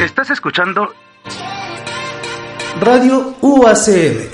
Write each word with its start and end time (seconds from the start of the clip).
Estás 0.00 0.30
escuchando 0.30 0.94
Radio 2.80 3.36
UACM. 3.42 4.30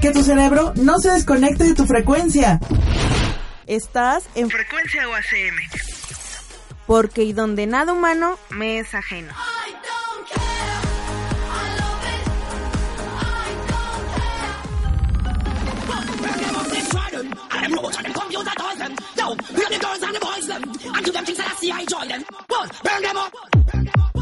Que 0.00 0.10
tu 0.12 0.22
cerebro 0.22 0.72
no 0.76 0.98
se 0.98 1.10
desconecte 1.10 1.64
de 1.64 1.74
tu 1.74 1.84
frecuencia. 1.84 2.58
Estás 3.66 4.26
en 4.34 4.48
Frecuencia 4.48 5.06
UACM. 5.10 5.56
porque 6.86 7.24
y 7.24 7.34
donde 7.34 7.66
nada 7.66 7.92
humano 7.92 8.38
me 8.48 8.78
es 8.78 8.94
ajeno. 8.94 9.34
them 17.64 17.74
robots, 17.74 17.96
and 17.96 18.06
them 18.06 18.12
computer 18.12 18.50
toys 18.58 18.78
them. 18.78 18.96
Yo, 19.16 19.28
we 19.56 19.64
are 19.64 19.70
the 19.70 19.78
girls 19.78 20.02
and 20.02 20.14
the 20.14 20.20
boys 20.20 20.46
them. 20.46 20.62
And 20.94 21.06
to 21.06 21.12
them 21.12 21.24
things 21.24 21.38
that 21.38 21.50
I 21.50 21.54
see 21.54 21.70
I 21.70 21.80
enjoy 21.80 22.06
them. 22.06 22.24
One, 22.48 22.68
burn 22.82 23.02
them 23.02 23.16
up. 23.16 23.32
Burn 23.72 23.84
them 23.84 23.94
up. 23.98 24.13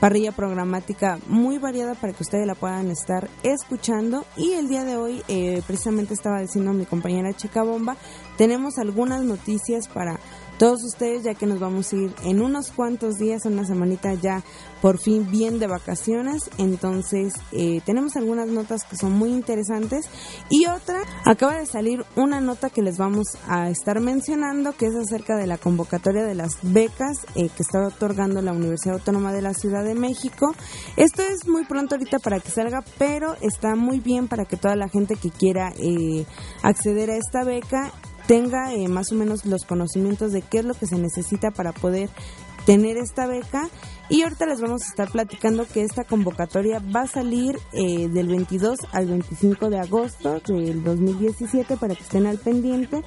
parrilla 0.00 0.32
programática 0.32 1.18
muy 1.28 1.58
variada 1.58 1.94
para 1.94 2.14
que 2.14 2.22
ustedes 2.22 2.46
la 2.46 2.54
puedan 2.54 2.90
estar 2.90 3.28
escuchando. 3.42 4.24
Y 4.36 4.54
el 4.54 4.68
día 4.68 4.84
de 4.84 4.96
hoy, 4.96 5.22
eh, 5.28 5.62
precisamente 5.66 6.14
estaba 6.14 6.40
diciendo 6.40 6.72
mi 6.72 6.86
compañera 6.86 7.34
Chica 7.34 7.62
Bomba, 7.62 7.96
tenemos 8.36 8.78
algunas 8.78 9.22
noticias 9.22 9.86
para 9.88 10.18
todos 10.60 10.84
ustedes, 10.84 11.22
ya 11.22 11.32
que 11.32 11.46
nos 11.46 11.58
vamos 11.58 11.90
a 11.90 11.96
ir 11.96 12.14
en 12.22 12.42
unos 12.42 12.70
cuantos 12.70 13.14
días, 13.14 13.46
una 13.46 13.64
semanita 13.64 14.12
ya 14.12 14.44
por 14.82 14.98
fin 14.98 15.26
bien 15.30 15.58
de 15.58 15.66
vacaciones. 15.66 16.50
Entonces, 16.58 17.32
eh, 17.52 17.80
tenemos 17.86 18.14
algunas 18.16 18.46
notas 18.48 18.84
que 18.84 18.96
son 18.96 19.12
muy 19.12 19.30
interesantes. 19.30 20.04
Y 20.50 20.66
otra, 20.66 21.00
acaba 21.24 21.56
de 21.56 21.64
salir 21.64 22.04
una 22.14 22.42
nota 22.42 22.68
que 22.68 22.82
les 22.82 22.98
vamos 22.98 23.38
a 23.48 23.70
estar 23.70 24.00
mencionando, 24.00 24.72
que 24.72 24.84
es 24.84 24.94
acerca 24.94 25.34
de 25.38 25.46
la 25.46 25.56
convocatoria 25.56 26.24
de 26.24 26.34
las 26.34 26.58
becas 26.60 27.16
eh, 27.36 27.48
que 27.48 27.62
está 27.62 27.86
otorgando 27.86 28.42
la 28.42 28.52
Universidad 28.52 28.96
Autónoma 28.96 29.32
de 29.32 29.40
la 29.40 29.54
Ciudad 29.54 29.82
de 29.82 29.94
México. 29.94 30.54
Esto 30.98 31.22
es 31.22 31.48
muy 31.48 31.64
pronto 31.64 31.94
ahorita 31.94 32.18
para 32.18 32.38
que 32.38 32.50
salga, 32.50 32.84
pero 32.98 33.34
está 33.40 33.76
muy 33.76 33.98
bien 34.00 34.28
para 34.28 34.44
que 34.44 34.58
toda 34.58 34.76
la 34.76 34.90
gente 34.90 35.16
que 35.16 35.30
quiera 35.30 35.72
eh, 35.78 36.26
acceder 36.62 37.08
a 37.08 37.16
esta 37.16 37.44
beca 37.44 37.94
tenga 38.30 38.72
eh, 38.72 38.86
más 38.86 39.10
o 39.10 39.16
menos 39.16 39.44
los 39.44 39.64
conocimientos 39.64 40.30
de 40.30 40.40
qué 40.40 40.60
es 40.60 40.64
lo 40.64 40.74
que 40.74 40.86
se 40.86 40.96
necesita 40.96 41.50
para 41.50 41.72
poder 41.72 42.10
tener 42.64 42.96
esta 42.96 43.26
beca 43.26 43.68
y 44.08 44.22
ahorita 44.22 44.46
les 44.46 44.60
vamos 44.60 44.82
a 44.82 44.86
estar 44.86 45.10
platicando 45.10 45.66
que 45.66 45.82
esta 45.82 46.04
convocatoria 46.04 46.80
va 46.94 47.00
a 47.00 47.06
salir 47.08 47.58
eh, 47.72 48.06
del 48.08 48.28
22 48.28 48.78
al 48.92 49.06
25 49.06 49.68
de 49.68 49.80
agosto 49.80 50.40
del 50.46 50.84
2017 50.84 51.76
para 51.76 51.96
que 51.96 52.04
estén 52.04 52.28
al 52.28 52.38
pendiente. 52.38 53.02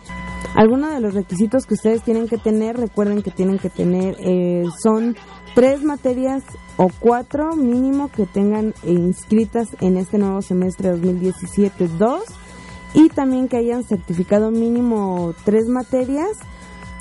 Algunos 0.55 0.93
de 0.93 0.99
los 0.99 1.13
requisitos 1.13 1.65
que 1.65 1.75
ustedes 1.75 2.03
tienen 2.03 2.27
que 2.27 2.37
tener, 2.37 2.75
recuerden 2.75 3.21
que 3.21 3.31
tienen 3.31 3.59
que 3.59 3.69
tener, 3.69 4.17
eh, 4.19 4.65
son 4.81 5.15
tres 5.55 5.83
materias 5.83 6.43
o 6.75 6.89
cuatro 6.99 7.55
mínimo 7.55 8.11
que 8.11 8.25
tengan 8.25 8.73
eh, 8.83 8.91
inscritas 8.91 9.69
en 9.79 9.95
este 9.95 10.17
nuevo 10.17 10.41
semestre 10.41 10.89
2017, 10.89 11.87
dos 11.97 12.25
y 12.93 13.09
también 13.09 13.47
que 13.47 13.57
hayan 13.57 13.83
certificado 13.83 14.51
mínimo 14.51 15.33
tres 15.45 15.67
materias 15.67 16.37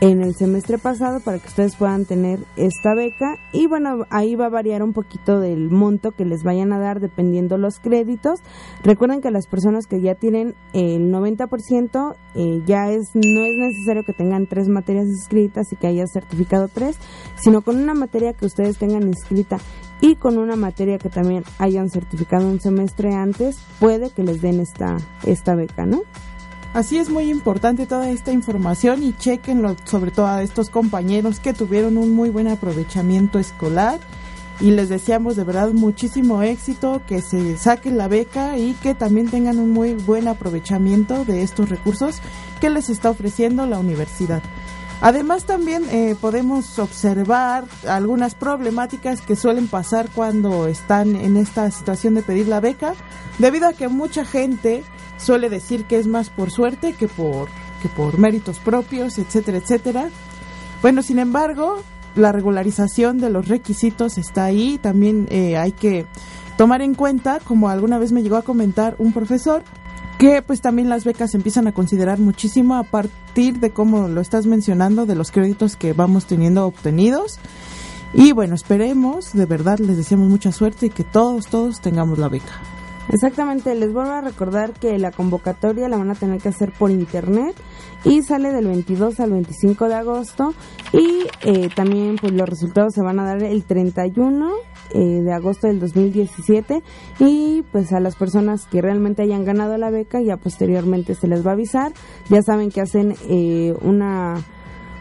en 0.03 0.21
el 0.21 0.35
semestre 0.35 0.79
pasado 0.79 1.21
para 1.21 1.39
que 1.39 1.47
ustedes 1.47 1.77
puedan 1.77 2.07
tener 2.07 2.41
esta 2.57 2.93
beca. 2.97 3.37
Y 3.53 3.69
bueno 3.69 4.05
ahí 4.11 4.35
va 4.35 4.47
a 4.47 4.51
variar 4.51 4.83
un 4.83 4.93
poquito 4.93 5.39
del 5.39 5.71
monto 5.71 6.11
que 6.11 6.25
les 6.25 6.43
vayan 6.43 6.73
a 6.73 6.81
dar 6.81 6.99
dependiendo 6.99 7.57
los 7.57 7.79
créditos. 7.79 8.41
Recuerden 8.83 9.21
que 9.21 9.31
las 9.31 9.47
personas 9.47 9.87
que 9.87 10.01
ya 10.01 10.17
tienen 10.17 10.57
el 10.73 11.13
90% 11.13 12.17
eh, 12.35 12.63
ya 12.67 12.91
es 12.91 13.11
no 13.15 13.45
es 13.45 13.57
necesario 13.57 14.03
que 14.05 14.13
tengan 14.13 14.49
tres 14.49 14.69
materias 14.69 15.07
inscritas 15.07 15.73
y 15.73 15.77
que 15.77 15.87
hayan 15.87 16.09
certificado 16.09 16.67
tres 16.67 16.97
sino 17.37 17.63
con 17.63 17.77
una 17.77 17.95
materia 17.95 18.33
que 18.33 18.47
ustedes 18.47 18.79
tengan 18.79 19.05
inscrita 19.05 19.59
y 20.03 20.17
con 20.17 20.37
una 20.37 20.57
materia 20.57 20.99
que 20.99 21.09
también 21.09 21.45
hayan 21.59 21.89
certificado 21.89 22.49
un 22.49 22.61
semestre 22.61 23.15
antes, 23.15 23.57
puede 23.79 24.11
que 24.11 24.25
les 24.25 24.43
den 24.43 24.61
esta, 24.61 24.97
esta 25.25 25.55
beca, 25.55 25.87
¿no? 25.87 26.03
Así 26.75 26.99
es 26.99 27.09
muy 27.09 27.31
importante 27.31 27.87
toda 27.87 28.11
esta 28.11 28.33
información 28.33 29.03
y 29.03 29.13
chequenlo 29.13 29.77
sobre 29.85 30.11
todo 30.11 30.27
a 30.27 30.43
estos 30.43 30.71
compañeros 30.71 31.39
que 31.39 31.55
tuvieron 31.55 31.99
un 31.99 32.11
muy 32.11 32.31
buen 32.31 32.49
aprovechamiento 32.49 33.39
escolar 33.39 34.01
y 34.59 34.73
les 34.73 34.89
deseamos 34.89 35.37
de 35.37 35.45
verdad 35.45 35.71
muchísimo 35.73 36.43
éxito, 36.43 37.03
que 37.07 37.23
se 37.23 37.57
saquen 37.57 37.97
la 37.97 38.09
beca 38.09 38.59
y 38.59 38.73
que 38.75 38.95
también 38.95 39.29
tengan 39.29 39.59
un 39.59 39.71
muy 39.71 39.95
buen 39.95 40.27
aprovechamiento 40.27 41.25
de 41.25 41.43
estos 41.43 41.69
recursos 41.69 42.21
que 42.61 42.71
les 42.71 42.91
está 42.91 43.11
ofreciendo 43.11 43.67
la 43.67 43.79
universidad. 43.79 44.43
Además 45.03 45.47
también 45.47 45.83
eh, 45.91 46.15
podemos 46.21 46.79
observar 46.79 47.65
algunas 47.89 48.37
problemáticas 48.37 49.21
que 49.21 49.35
suelen 49.35 49.67
pasar 49.67 50.09
cuando 50.15 50.69
están 50.69 51.17
en 51.17 51.37
esta 51.37 51.69
situación 51.73 52.15
de 52.15 52.23
pedir 52.23 52.47
la 52.47 52.61
beca, 52.61 52.95
debido 53.41 53.67
a 53.67 53.73
que 53.73 53.89
mucha 53.89 54.25
gente 54.25 54.85
suele 55.17 55.49
decir 55.49 55.87
que 55.87 55.99
es 55.99 56.07
más 56.07 56.31
por 56.31 56.53
suerte 56.53 56.93
que 56.93 57.09
por, 57.09 57.49
que 57.83 57.89
por 57.89 58.17
méritos 58.17 58.61
propios, 58.61 59.19
etcétera, 59.19 59.59
etcétera. 59.59 60.09
Bueno, 60.83 61.03
sin 61.03 61.19
embargo, 61.19 61.83
la 62.15 62.31
regularización 62.31 63.19
de 63.19 63.31
los 63.31 63.49
requisitos 63.49 64.19
está 64.19 64.45
ahí, 64.45 64.79
también 64.79 65.27
eh, 65.31 65.57
hay 65.57 65.73
que 65.73 66.07
tomar 66.57 66.81
en 66.81 66.95
cuenta, 66.95 67.41
como 67.43 67.69
alguna 67.69 67.99
vez 67.99 68.13
me 68.13 68.23
llegó 68.23 68.37
a 68.37 68.43
comentar 68.43 68.95
un 68.99 69.13
profesor, 69.13 69.65
que 70.23 70.41
pues 70.41 70.61
también 70.61 70.89
las 70.89 71.05
becas 71.05 71.33
se 71.33 71.37
empiezan 71.37 71.67
a 71.67 71.73
considerar 71.73 72.21
muchísimo 72.21 72.77
a 72.77 72.85
partir 72.85 73.59
de 73.59 73.71
cómo 73.71 74.07
lo 74.07 74.21
estás 74.21 74.47
mencionando, 74.47 75.05
de 75.05 75.17
los 75.17 75.33
créditos 75.33 75.75
que 75.75 75.95
vamos 75.95 76.27
teniendo 76.27 76.65
obtenidos. 76.65 77.41
Y 78.15 78.31
bueno, 78.31 78.55
esperemos, 78.55 79.33
de 79.33 79.47
verdad 79.47 79.81
les 79.81 79.97
deseamos 79.97 80.29
mucha 80.29 80.53
suerte 80.53 80.87
y 80.87 80.91
que 80.91 81.03
todos, 81.03 81.49
todos 81.49 81.81
tengamos 81.81 82.21
la 82.21 82.29
beca. 82.29 82.53
Exactamente, 83.09 83.75
les 83.75 83.93
vuelvo 83.93 84.13
a 84.13 84.21
recordar 84.21 84.75
que 84.75 84.97
la 84.97 85.11
convocatoria 85.11 85.89
la 85.89 85.97
van 85.97 86.13
a 86.13 86.15
tener 86.15 86.41
que 86.41 86.51
hacer 86.51 86.71
por 86.71 86.93
internet 86.93 87.57
y 88.05 88.23
sale 88.23 88.53
del 88.53 88.69
22 88.69 89.19
al 89.19 89.33
25 89.33 89.89
de 89.89 89.95
agosto 89.97 90.55
y 90.93 91.27
eh, 91.41 91.69
también 91.75 92.15
pues 92.21 92.33
los 92.33 92.49
resultados 92.49 92.95
se 92.95 93.03
van 93.03 93.19
a 93.19 93.25
dar 93.25 93.43
el 93.43 93.65
31 93.65 94.53
eh, 94.95 95.23
de 95.23 95.33
agosto 95.33 95.67
del 95.67 95.81
2017 95.81 96.83
y 97.19 97.63
pues 97.73 97.93
a 97.93 98.01
las 98.01 98.17
personas 98.17 98.67
que 98.67 98.83
realmente 98.83 99.23
hayan 99.23 99.45
ganado 99.45 99.77
la 99.79 99.91
beca 99.91 100.21
ya 100.21 100.37
posteriormente 100.37 101.15
se 101.15 101.29
les 101.29 101.47
va 101.47 101.51
a 101.51 101.55
avisar. 101.55 101.93
Ya 102.29 102.43
saben 102.43 102.71
que 102.71 102.81
hacen 102.81 103.15
eh, 103.29 103.75
una 103.83 104.43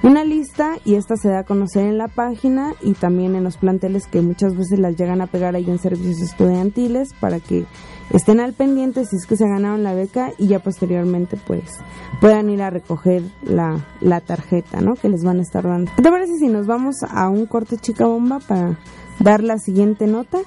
una 0.03 0.23
lista 0.23 0.77
y 0.83 0.95
esta 0.95 1.15
se 1.15 1.29
da 1.29 1.39
a 1.39 1.43
conocer 1.43 1.85
en 1.85 1.99
la 1.99 2.07
página 2.07 2.73
y 2.81 2.93
también 2.93 3.35
en 3.35 3.43
los 3.43 3.57
planteles 3.57 4.07
que 4.07 4.21
muchas 4.21 4.55
veces 4.55 4.79
las 4.79 4.95
llegan 4.95 5.21
a 5.21 5.27
pegar 5.27 5.55
ahí 5.55 5.69
en 5.69 5.77
servicios 5.77 6.21
estudiantiles 6.21 7.13
para 7.19 7.39
que 7.39 7.65
estén 8.13 8.39
al 8.39 8.53
pendiente 8.53 9.05
si 9.05 9.15
es 9.15 9.25
que 9.25 9.35
se 9.35 9.47
ganaron 9.47 9.83
la 9.83 9.93
beca 9.93 10.31
y 10.37 10.47
ya 10.47 10.59
posteriormente 10.59 11.37
pues 11.37 11.63
puedan 12.19 12.49
ir 12.49 12.61
a 12.61 12.69
recoger 12.69 13.23
la, 13.43 13.85
la 13.99 14.21
tarjeta, 14.21 14.81
¿no? 14.81 14.95
Que 14.95 15.09
les 15.09 15.23
van 15.23 15.39
a 15.39 15.41
estar 15.41 15.63
dando. 15.63 15.91
¿Qué 15.95 16.01
te 16.01 16.11
parece 16.11 16.37
si 16.37 16.47
nos 16.47 16.67
vamos 16.67 16.97
a 17.09 17.29
un 17.29 17.45
corte 17.45 17.77
chica 17.77 18.05
bomba 18.05 18.39
para 18.39 18.77
dar 19.19 19.43
la 19.43 19.57
siguiente 19.57 20.07
nota? 20.07 20.39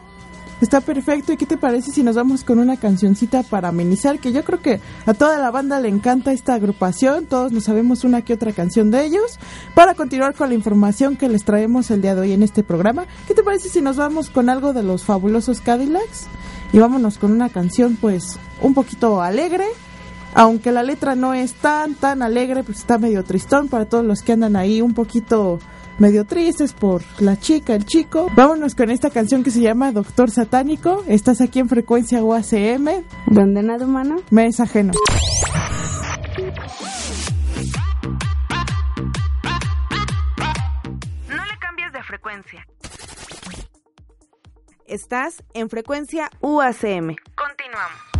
Está 0.60 0.80
perfecto. 0.80 1.32
¿Y 1.32 1.36
qué 1.36 1.46
te 1.46 1.56
parece 1.56 1.90
si 1.90 2.02
nos 2.02 2.16
vamos 2.16 2.44
con 2.44 2.58
una 2.58 2.76
cancioncita 2.76 3.42
para 3.42 3.68
amenizar? 3.68 4.18
Que 4.18 4.32
yo 4.32 4.44
creo 4.44 4.62
que 4.62 4.80
a 5.04 5.12
toda 5.12 5.38
la 5.38 5.50
banda 5.50 5.80
le 5.80 5.88
encanta 5.88 6.32
esta 6.32 6.54
agrupación. 6.54 7.26
Todos 7.26 7.52
nos 7.52 7.64
sabemos 7.64 8.04
una 8.04 8.22
que 8.22 8.34
otra 8.34 8.52
canción 8.52 8.90
de 8.90 9.04
ellos. 9.04 9.38
Para 9.74 9.94
continuar 9.94 10.34
con 10.34 10.48
la 10.48 10.54
información 10.54 11.16
que 11.16 11.28
les 11.28 11.44
traemos 11.44 11.90
el 11.90 12.02
día 12.02 12.14
de 12.14 12.22
hoy 12.22 12.32
en 12.32 12.42
este 12.42 12.62
programa, 12.62 13.06
¿qué 13.26 13.34
te 13.34 13.42
parece 13.42 13.68
si 13.68 13.82
nos 13.82 13.96
vamos 13.96 14.30
con 14.30 14.48
algo 14.48 14.72
de 14.72 14.82
los 14.82 15.04
fabulosos 15.04 15.60
Cadillacs? 15.60 16.28
Y 16.74 16.78
vámonos 16.80 17.18
con 17.18 17.30
una 17.30 17.50
canción 17.50 17.96
pues 18.00 18.36
un 18.60 18.74
poquito 18.74 19.22
alegre. 19.22 19.64
Aunque 20.34 20.72
la 20.72 20.82
letra 20.82 21.14
no 21.14 21.32
es 21.32 21.54
tan, 21.54 21.94
tan 21.94 22.20
alegre, 22.20 22.64
pues 22.64 22.78
está 22.78 22.98
medio 22.98 23.22
tristón 23.22 23.68
para 23.68 23.84
todos 23.84 24.04
los 24.04 24.22
que 24.22 24.32
andan 24.32 24.56
ahí 24.56 24.80
un 24.80 24.92
poquito 24.92 25.60
medio 25.98 26.24
tristes 26.24 26.72
por 26.72 27.02
la 27.20 27.38
chica, 27.38 27.76
el 27.76 27.84
chico. 27.84 28.28
Vámonos 28.34 28.74
con 28.74 28.90
esta 28.90 29.10
canción 29.10 29.44
que 29.44 29.52
se 29.52 29.60
llama 29.60 29.92
Doctor 29.92 30.32
Satánico. 30.32 31.04
Estás 31.06 31.40
aquí 31.40 31.60
en 31.60 31.68
frecuencia 31.68 32.24
UACM. 32.24 33.04
Donde 33.28 33.62
nada 33.62 33.86
humano 33.86 34.16
me 34.30 34.46
es 34.46 34.58
ajeno. 34.58 34.94
No 41.28 41.44
le 41.44 41.58
cambies 41.60 41.92
de 41.92 42.02
frecuencia. 42.02 42.66
Estás 44.94 45.42
en 45.54 45.70
frecuencia 45.70 46.30
UACM. 46.40 47.16
Continuamos. 47.34 48.13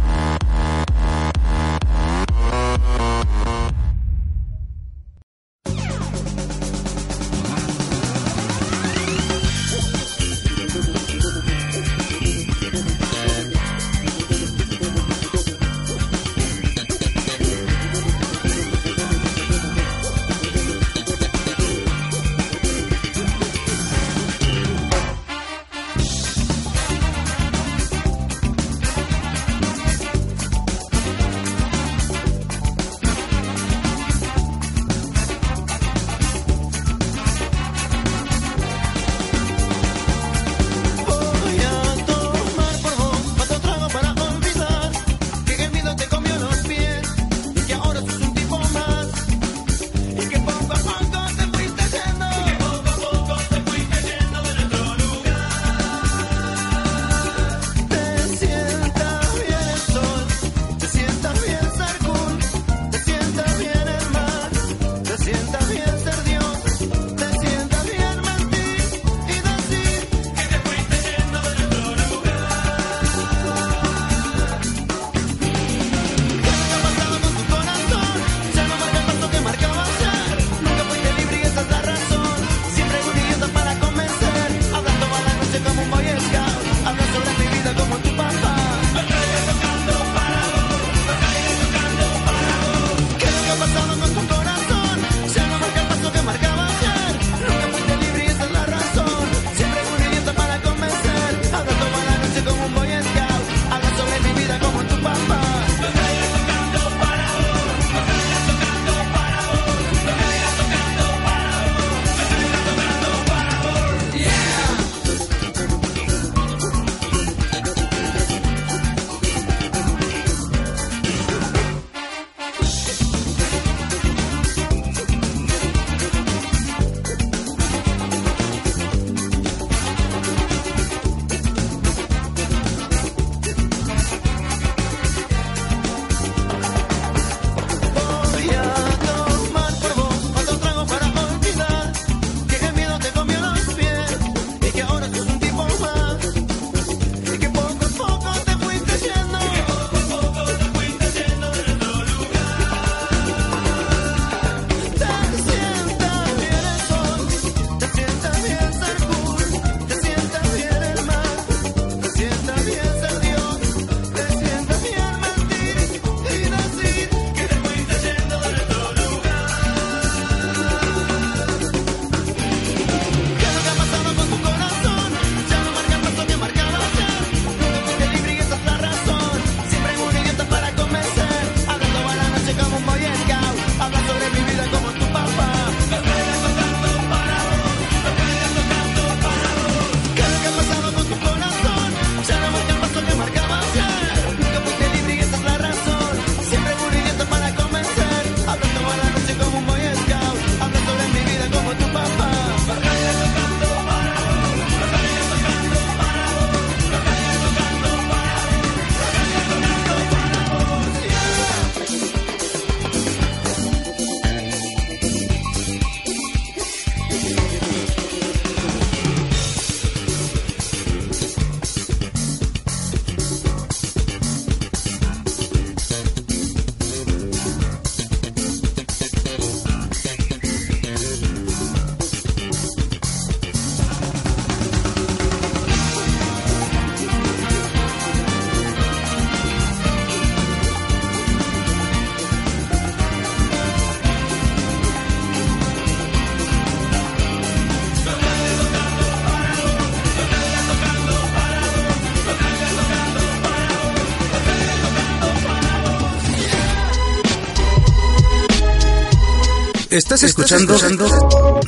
Estás 259.95 260.25
escuchando, 260.25 260.77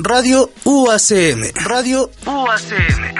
Radio 0.02 0.50
UACM. 0.64 1.52
Radio 1.64 2.10
UACM. 2.26 3.14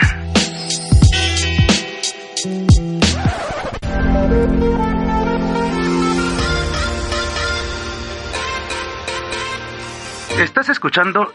Estás 10.40 10.70
escuchando 10.70 11.32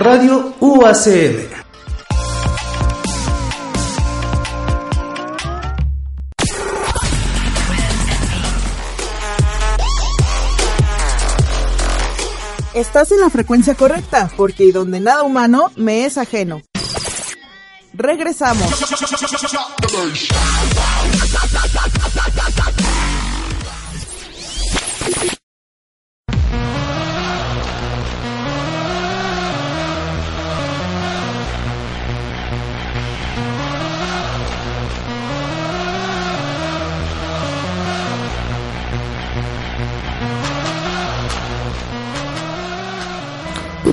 Radio 0.00 0.56
UACM. 0.58 1.55
Estás 12.76 13.10
en 13.10 13.22
la 13.22 13.30
frecuencia 13.30 13.74
correcta, 13.74 14.30
porque 14.36 14.70
donde 14.70 15.00
nada 15.00 15.22
humano 15.22 15.72
me 15.76 16.04
es 16.04 16.18
ajeno. 16.18 16.60
Regresamos. 17.94 18.70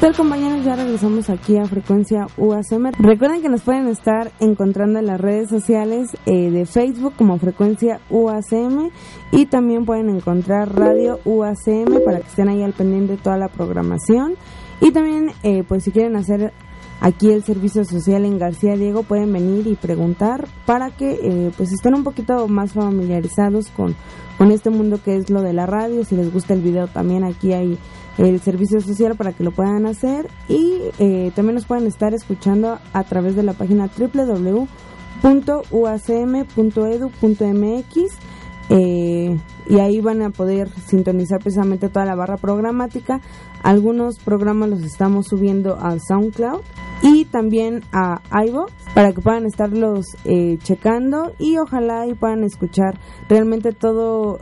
Tal 0.03 0.17
compañeros? 0.17 0.65
Ya 0.65 0.75
regresamos 0.75 1.29
aquí 1.29 1.55
a 1.55 1.63
Frecuencia 1.63 2.27
UACM. 2.36 2.91
Recuerden 3.00 3.41
que 3.41 3.48
nos 3.48 3.62
pueden 3.62 3.88
estar 3.88 4.33
encontrando 4.41 5.00
en 5.00 5.05
las 5.05 5.22
redes 5.22 5.48
sociales 5.48 6.10
eh, 6.25 6.51
de 6.51 6.65
Facebook 6.65 7.13
como 7.15 7.39
Frecuencia 7.39 8.01
UACM 8.10 8.89
y 9.31 9.45
también 9.45 9.86
pueden 9.86 10.10
encontrar 10.10 10.77
Radio 10.77 11.22
UACM 11.24 12.03
para 12.03 12.19
que 12.19 12.27
estén 12.27 12.50
ahí 12.50 12.62
al 12.63 12.74
pendiente 12.74 13.13
de 13.13 13.17
toda 13.17 13.38
la 13.38 13.48
programación. 13.48 14.36
Y 14.81 14.91
también, 14.91 15.31
eh, 15.41 15.63
pues 15.65 15.86
si 15.86 15.91
quieren 15.91 16.17
hacer 16.17 16.51
aquí 17.00 17.31
el 17.31 17.45
servicio 17.45 17.86
social 17.86 18.25
en 18.25 18.38
García 18.38 18.75
Diego, 18.75 19.03
pueden 19.03 19.31
venir 19.31 19.67
y 19.67 19.75
preguntar 19.75 20.50
para 20.65 20.89
que 20.89 21.17
eh, 21.24 21.51
pues 21.55 21.72
estén 21.72 21.95
un 21.95 22.03
poquito 22.03 22.50
más 22.50 22.74
familiarizados 22.74 23.69
con, 23.69 23.95
con 24.38 24.51
este 24.51 24.69
mundo 24.69 25.00
que 25.01 25.15
es 25.15 25.29
lo 25.29 25.41
de 25.41 25.53
la 25.53 25.65
radio. 25.65 26.03
Si 26.03 26.17
les 26.17 26.33
gusta 26.33 26.53
el 26.53 26.62
video 26.62 26.88
también 26.88 27.24
aquí 27.24 27.53
hay 27.53 27.77
el 28.17 28.39
servicio 28.41 28.79
social 28.79 29.15
para 29.15 29.34
que 29.34 29.43
lo 29.43 29.51
puedan 29.51 29.86
hacer 29.86 30.27
y 30.48 30.82
eh, 31.00 31.32
también 31.36 31.55
nos 31.55 31.65
pueden 31.65 31.88
estar 31.88 32.13
escuchando 32.13 32.79
a 32.93 33.03
través 33.03 33.36
de 33.36 33.43
la 33.43 33.53
página 33.53 33.89
www.uacm.edu.mx 33.98 34.67
eh, 38.70 39.38
y 39.67 39.79
ahí 39.79 40.00
van 40.01 40.22
a 40.22 40.29
poder 40.29 40.70
sintonizar 40.88 41.39
precisamente 41.39 41.89
toda 41.89 42.05
la 42.05 42.15
barra 42.15 42.38
programática. 42.38 43.20
Algunos 43.62 44.20
programas 44.20 44.70
los 44.70 44.84
estamos 44.84 45.27
subiendo 45.27 45.75
a 45.75 45.98
SoundCloud 46.00 46.62
y 47.01 47.25
también 47.25 47.82
a 47.91 48.22
iVoox 48.46 48.72
para 48.93 49.12
que 49.12 49.22
puedan 49.22 49.46
estarlos 49.46 50.05
eh, 50.25 50.58
checando 50.63 51.34
y 51.39 51.58
ojalá 51.58 52.08
y 52.08 52.13
puedan 52.13 52.43
escuchar 52.43 53.00
realmente 53.27 53.74
todo 53.74 54.39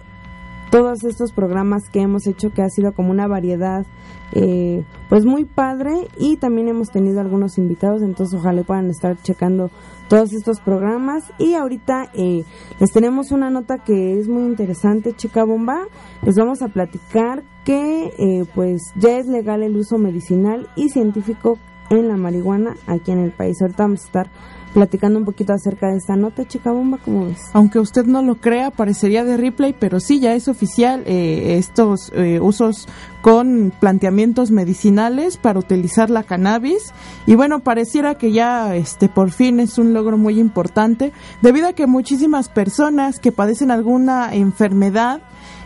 todos 0.72 1.04
estos 1.04 1.32
programas 1.32 1.90
que 1.90 2.02
hemos 2.02 2.26
hecho 2.26 2.50
que 2.50 2.64
ha 2.64 2.70
sido 2.70 2.94
como 2.94 3.12
una 3.12 3.28
variedad 3.28 3.86
eh, 4.34 4.84
pues 5.10 5.26
muy 5.26 5.46
padre 5.46 6.08
y 6.18 6.38
también 6.38 6.70
hemos 6.70 6.90
tenido 6.90 7.20
algunos 7.20 7.58
invitados 7.58 8.02
entonces 8.02 8.40
ojalá 8.40 8.64
puedan 8.64 8.90
estar 8.90 9.22
checando 9.22 9.70
todos 10.12 10.34
estos 10.34 10.60
programas. 10.60 11.24
Y 11.38 11.54
ahorita 11.54 12.12
eh, 12.14 12.44
les 12.82 12.92
tenemos 12.92 13.32
una 13.32 13.50
nota 13.50 13.78
que 13.78 14.20
es 14.20 14.28
muy 14.28 14.44
interesante 14.44 15.14
chica 15.14 15.46
bomba. 15.46 15.88
Les 16.22 16.36
vamos 16.36 16.62
a 16.62 16.68
platicar 16.68 17.44
que 17.64 18.08
eh, 18.18 18.46
pues 18.54 18.92
ya 18.98 19.18
es 19.18 19.28
legal 19.28 19.64
el 19.64 19.78
uso 19.78 19.98
medicinal 19.98 20.68
y 20.76 20.90
científico 20.90 21.60
en 21.90 22.10
la 22.10 22.18
marihuana 22.18 22.76
aquí 22.88 23.12
en 23.12 23.20
el 23.20 23.32
país. 23.32 23.62
Ahorita 23.62 23.84
vamos 23.84 24.02
a 24.02 24.06
estar 24.06 24.32
platicando 24.74 25.20
un 25.20 25.26
poquito 25.26 25.54
acerca 25.54 25.88
de 25.88 25.98
esta 25.98 26.16
nota, 26.16 26.48
chica 26.48 26.72
bomba, 26.72 26.98
¿cómo 27.04 27.26
ves? 27.26 27.40
Aunque 27.54 27.80
usted 27.80 28.06
no 28.06 28.22
lo 28.22 28.36
crea, 28.36 28.72
parecería 28.72 29.24
de 29.24 29.38
replay, 29.38 29.76
pero 29.78 30.00
sí, 30.00 30.20
ya 30.20 30.34
es 30.34 30.48
oficial 30.48 31.04
eh, 31.06 31.58
estos 31.58 32.12
eh, 32.16 32.40
usos 32.40 32.88
con 33.22 33.72
planteamientos 33.80 34.52
medicinales 34.52 35.38
para 35.38 35.60
utilizar 35.60 36.10
la 36.10 36.24
cannabis 36.24 36.94
y 37.28 37.36
bueno 37.36 37.60
pareciera 37.60 38.16
que 38.16 38.32
ya 38.32 38.76
este 38.76 39.10
por 39.10 39.30
fin 39.30 39.60
es 39.60 39.78
un 39.78 39.94
logro 39.94 40.18
muy 40.18 40.40
importante 40.40 41.12
debido 41.44 41.68
a 41.68 41.74
que 41.74 41.86
muchísimas 41.86 42.50
personas 42.50 43.20
que 43.20 43.32
padecen 43.32 43.70
alguna 43.70 44.34
enfermedad 44.34 45.22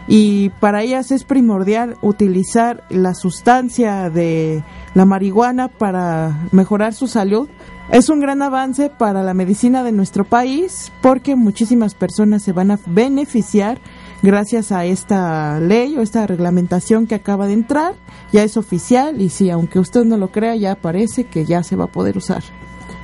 y 0.08 0.50
para 0.60 0.84
ellas 0.84 1.12
es 1.12 1.24
primordial 1.24 1.98
utilizar 2.02 2.84
la 2.90 3.16
sustancia 3.16 4.10
de 4.10 4.64
la 4.94 5.06
marihuana 5.06 5.68
para 5.68 6.48
mejorar 6.52 6.94
su 6.94 7.08
salud 7.08 7.50
es 7.92 8.10
un 8.10 8.20
gran 8.20 8.42
avance 8.42 8.90
para 8.90 9.22
la 9.22 9.34
medicina 9.34 9.84
de 9.84 9.92
nuestro 9.92 10.26
país 10.26 10.92
porque 11.02 11.36
muchísimas 11.36 11.94
personas 11.94 12.42
se 12.44 12.52
van 12.52 12.72
a 12.72 12.80
beneficiar 12.88 13.80
gracias 14.24 14.72
a 14.72 14.86
esta 14.86 15.60
ley 15.60 15.96
o 15.98 16.02
esta 16.02 16.26
reglamentación 16.26 17.06
que 17.06 17.16
acaba 17.16 17.48
de 17.48 17.54
entrar. 17.54 17.94
Ya 18.32 18.44
es 18.44 18.58
oficial 18.58 19.22
y 19.22 19.30
sí, 19.30 19.50
aunque 19.52 19.80
usted 19.80 20.04
no 20.04 20.18
lo 20.18 20.32
crea, 20.32 20.56
ya 20.56 20.76
parece 20.76 21.26
que 21.26 21.46
ya 21.46 21.62
se 21.64 21.76
va 21.76 21.86
a 21.86 21.92
poder 21.92 22.18
usar. 22.18 22.44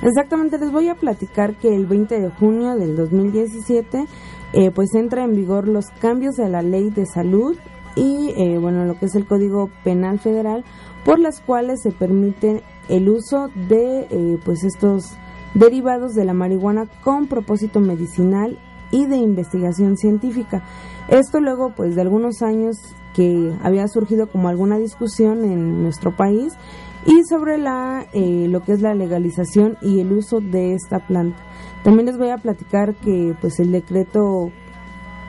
Exactamente, 0.02 0.58
les 0.58 0.72
voy 0.72 0.88
a 0.88 0.96
platicar 0.96 1.54
que 1.54 1.74
el 1.74 1.86
20 1.86 2.20
de 2.20 2.30
junio 2.30 2.74
del 2.74 2.96
2017 2.96 4.04
eh, 4.52 4.70
pues 4.72 4.94
entra 4.94 5.22
en 5.22 5.36
vigor 5.36 5.68
los 5.68 5.86
cambios 6.00 6.34
de 6.34 6.48
la 6.48 6.60
ley 6.60 6.90
de 6.90 7.06
salud 7.06 7.56
y 7.94 8.34
eh, 8.36 8.58
bueno 8.58 8.84
lo 8.84 8.98
que 8.98 9.06
es 9.06 9.14
el 9.14 9.26
Código 9.26 9.70
Penal 9.84 10.18
Federal 10.18 10.64
por 11.04 11.18
las 11.18 11.40
cuales 11.40 11.80
se 11.82 11.92
permite 11.92 12.62
el 12.88 13.08
uso 13.08 13.48
de 13.68 14.06
eh, 14.10 14.38
pues 14.44 14.64
estos 14.64 15.16
derivados 15.54 16.14
de 16.14 16.24
la 16.24 16.34
marihuana 16.34 16.86
con 17.02 17.26
propósito 17.26 17.80
medicinal 17.80 18.58
y 18.90 19.06
de 19.06 19.16
investigación 19.16 19.96
científica. 19.96 20.62
Esto 21.08 21.40
luego 21.40 21.72
pues 21.74 21.94
de 21.94 22.02
algunos 22.02 22.42
años 22.42 22.76
que 23.14 23.52
había 23.62 23.86
surgido 23.88 24.28
como 24.28 24.48
alguna 24.48 24.78
discusión 24.78 25.44
en 25.44 25.82
nuestro 25.82 26.16
país 26.16 26.54
y 27.06 27.24
sobre 27.24 27.58
la 27.58 28.06
eh, 28.12 28.46
lo 28.48 28.60
que 28.60 28.72
es 28.72 28.80
la 28.80 28.94
legalización 28.94 29.76
y 29.82 30.00
el 30.00 30.12
uso 30.12 30.40
de 30.40 30.74
esta 30.74 31.00
planta. 31.06 31.38
También 31.82 32.06
les 32.06 32.16
voy 32.16 32.30
a 32.30 32.38
platicar 32.38 32.94
que 32.94 33.34
pues 33.40 33.58
el 33.58 33.72
decreto 33.72 34.52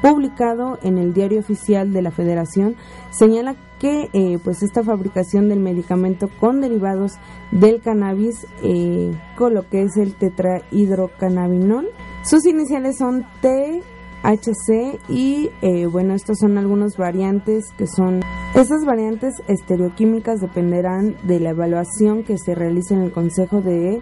publicado 0.02 0.78
en 0.84 0.98
el 0.98 1.14
diario 1.14 1.40
oficial 1.40 1.94
de 1.94 2.02
la 2.02 2.12
Federación 2.12 2.76
señala 3.10 3.56
eh, 3.86 4.40
pues 4.44 4.64
esta 4.64 4.82
fabricación 4.82 5.50
del 5.50 5.60
medicamento 5.60 6.30
con 6.40 6.62
derivados 6.62 7.14
del 7.52 7.82
cannabis 7.82 8.48
eh, 8.64 9.12
con 9.38 9.54
lo 9.54 9.68
que 9.70 9.82
es 9.84 9.98
el 9.98 10.16
tetrahidrocannabinol 10.16 11.90
sus 12.24 12.46
iniciales 12.46 12.98
son 12.98 13.26
THC 13.42 15.00
y 15.10 15.50
eh, 15.62 15.86
bueno 15.86 16.14
estos 16.14 16.40
son 16.40 16.58
algunos 16.58 16.96
variantes 16.96 17.66
que 17.78 17.88
son 17.88 18.22
estas 18.56 18.86
variantes 18.86 19.34
estereoquímicas 19.48 20.40
dependerán 20.40 21.18
de 21.24 21.42
la 21.42 21.50
evaluación 21.50 22.24
que 22.24 22.38
se 22.38 22.56
realice 22.56 22.94
en 22.94 23.02
el 23.02 23.12
Consejo 23.12 23.62
de 23.62 24.02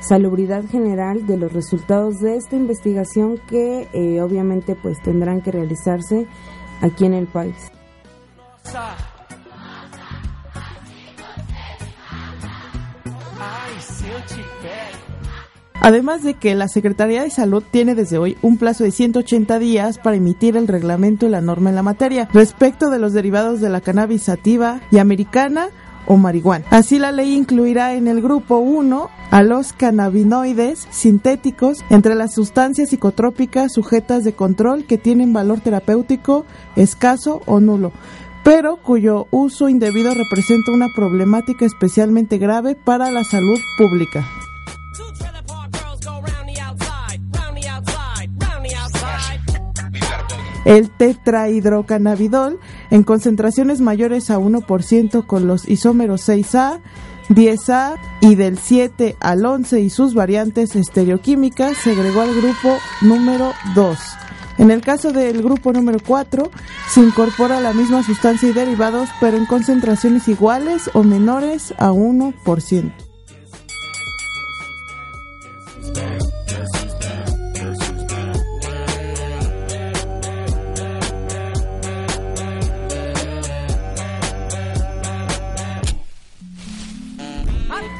salubridad 0.00 0.64
general 0.66 1.26
de 1.26 1.38
los 1.38 1.52
resultados 1.52 2.18
de 2.18 2.36
esta 2.36 2.56
investigación 2.56 3.38
que 3.48 3.88
obviamente 4.22 4.74
pues 4.74 5.00
tendrán 5.00 5.40
que 5.40 5.52
realizarse 5.52 6.26
aquí 6.82 7.06
en 7.06 7.14
el 7.14 7.28
país. 7.28 7.70
Además 15.84 16.22
de 16.22 16.34
que 16.34 16.54
la 16.54 16.68
Secretaría 16.68 17.24
de 17.24 17.30
Salud 17.30 17.64
tiene 17.68 17.96
desde 17.96 18.16
hoy 18.16 18.36
un 18.40 18.56
plazo 18.56 18.84
de 18.84 18.92
180 18.92 19.58
días 19.58 19.98
para 19.98 20.16
emitir 20.16 20.56
el 20.56 20.68
reglamento 20.68 21.26
y 21.26 21.28
la 21.28 21.40
norma 21.40 21.70
en 21.70 21.74
la 21.74 21.82
materia 21.82 22.28
respecto 22.32 22.88
de 22.88 23.00
los 23.00 23.12
derivados 23.12 23.60
de 23.60 23.68
la 23.68 23.80
cannabis 23.80 24.22
sativa 24.22 24.80
y 24.92 24.98
americana 24.98 25.70
o 26.06 26.16
marihuana. 26.16 26.64
Así 26.70 27.00
la 27.00 27.10
ley 27.10 27.34
incluirá 27.34 27.94
en 27.94 28.06
el 28.06 28.22
grupo 28.22 28.58
1 28.58 29.10
a 29.30 29.42
los 29.42 29.72
cannabinoides 29.72 30.86
sintéticos 30.90 31.78
entre 31.90 32.14
las 32.14 32.34
sustancias 32.34 32.90
psicotrópicas 32.90 33.72
sujetas 33.72 34.22
de 34.22 34.34
control 34.34 34.84
que 34.84 34.98
tienen 34.98 35.32
valor 35.32 35.60
terapéutico 35.60 36.44
escaso 36.76 37.40
o 37.46 37.58
nulo 37.58 37.92
pero 38.44 38.76
cuyo 38.76 39.26
uso 39.30 39.68
indebido 39.68 40.14
representa 40.14 40.72
una 40.72 40.88
problemática 40.94 41.64
especialmente 41.64 42.38
grave 42.38 42.74
para 42.74 43.10
la 43.10 43.24
salud 43.24 43.58
pública. 43.78 44.26
El 50.64 50.90
tetrahidrocannabidol 50.90 52.60
en 52.90 53.02
concentraciones 53.02 53.80
mayores 53.80 54.30
a 54.30 54.38
1% 54.38 55.26
con 55.26 55.48
los 55.48 55.68
isómeros 55.68 56.28
6A, 56.28 56.80
10A 57.28 57.96
y 58.20 58.36
del 58.36 58.58
7 58.58 59.16
al 59.20 59.44
11 59.44 59.80
y 59.80 59.90
sus 59.90 60.14
variantes 60.14 60.76
estereoquímicas 60.76 61.76
se 61.78 61.92
agregó 61.92 62.20
al 62.20 62.34
grupo 62.34 62.78
número 63.00 63.52
2. 63.74 63.98
En 64.62 64.70
el 64.70 64.80
caso 64.80 65.10
del 65.10 65.42
grupo 65.42 65.72
número 65.72 65.98
4, 66.06 66.48
se 66.88 67.00
incorpora 67.00 67.60
la 67.60 67.72
misma 67.72 68.04
sustancia 68.04 68.48
y 68.48 68.52
derivados, 68.52 69.08
pero 69.20 69.36
en 69.36 69.44
concentraciones 69.44 70.28
iguales 70.28 70.88
o 70.94 71.02
menores 71.02 71.74
a 71.78 71.90
1%. 71.90 72.92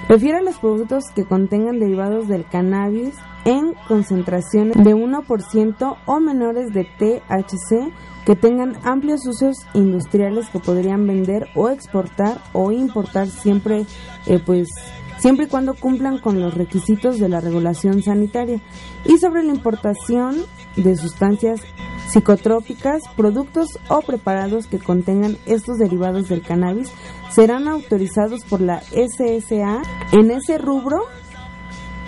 Refiere 0.09 0.39
a 0.39 0.43
los 0.43 0.59
productos 0.59 1.07
que 1.17 1.25
contengan 1.25 1.81
derivados 1.81 2.29
del 2.29 2.47
cannabis 2.49 3.15
en 3.45 3.75
concentraciones 3.89 4.77
de 4.77 4.95
1% 4.95 5.97
o 6.07 6.21
menores 6.21 6.73
de 6.73 6.85
THC 6.85 7.93
que 8.25 8.37
tengan 8.37 8.77
amplios 8.85 9.27
usos 9.27 9.57
industriales 9.75 10.49
que 10.51 10.61
podrían 10.61 11.07
vender 11.07 11.49
o 11.57 11.69
exportar 11.69 12.41
o 12.53 12.71
importar 12.71 13.29
siempre 13.29 13.85
eh, 14.27 14.39
pues 14.45 14.69
siempre 15.19 15.47
y 15.47 15.49
cuando 15.49 15.75
cumplan 15.75 16.19
con 16.19 16.41
los 16.41 16.55
requisitos 16.55 17.19
de 17.19 17.29
la 17.29 17.41
regulación 17.41 18.03
sanitaria 18.03 18.61
y 19.05 19.19
sobre 19.19 19.43
la 19.43 19.53
importación 19.53 20.37
de 20.77 20.97
sustancias 20.97 21.61
psicotrópicas, 22.09 23.03
productos 23.17 23.69
o 23.89 24.03
preparados 24.03 24.67
que 24.67 24.79
contengan 24.79 25.39
estos 25.47 25.79
derivados 25.79 26.29
del 26.29 26.43
cannabis 26.43 26.91
serán 27.31 27.69
autorizados 27.69 28.45
por 28.45 28.61
la 28.61 28.81
SSA. 28.81 29.83
En 30.13 30.31
ese 30.31 30.59
rubro 30.59 31.07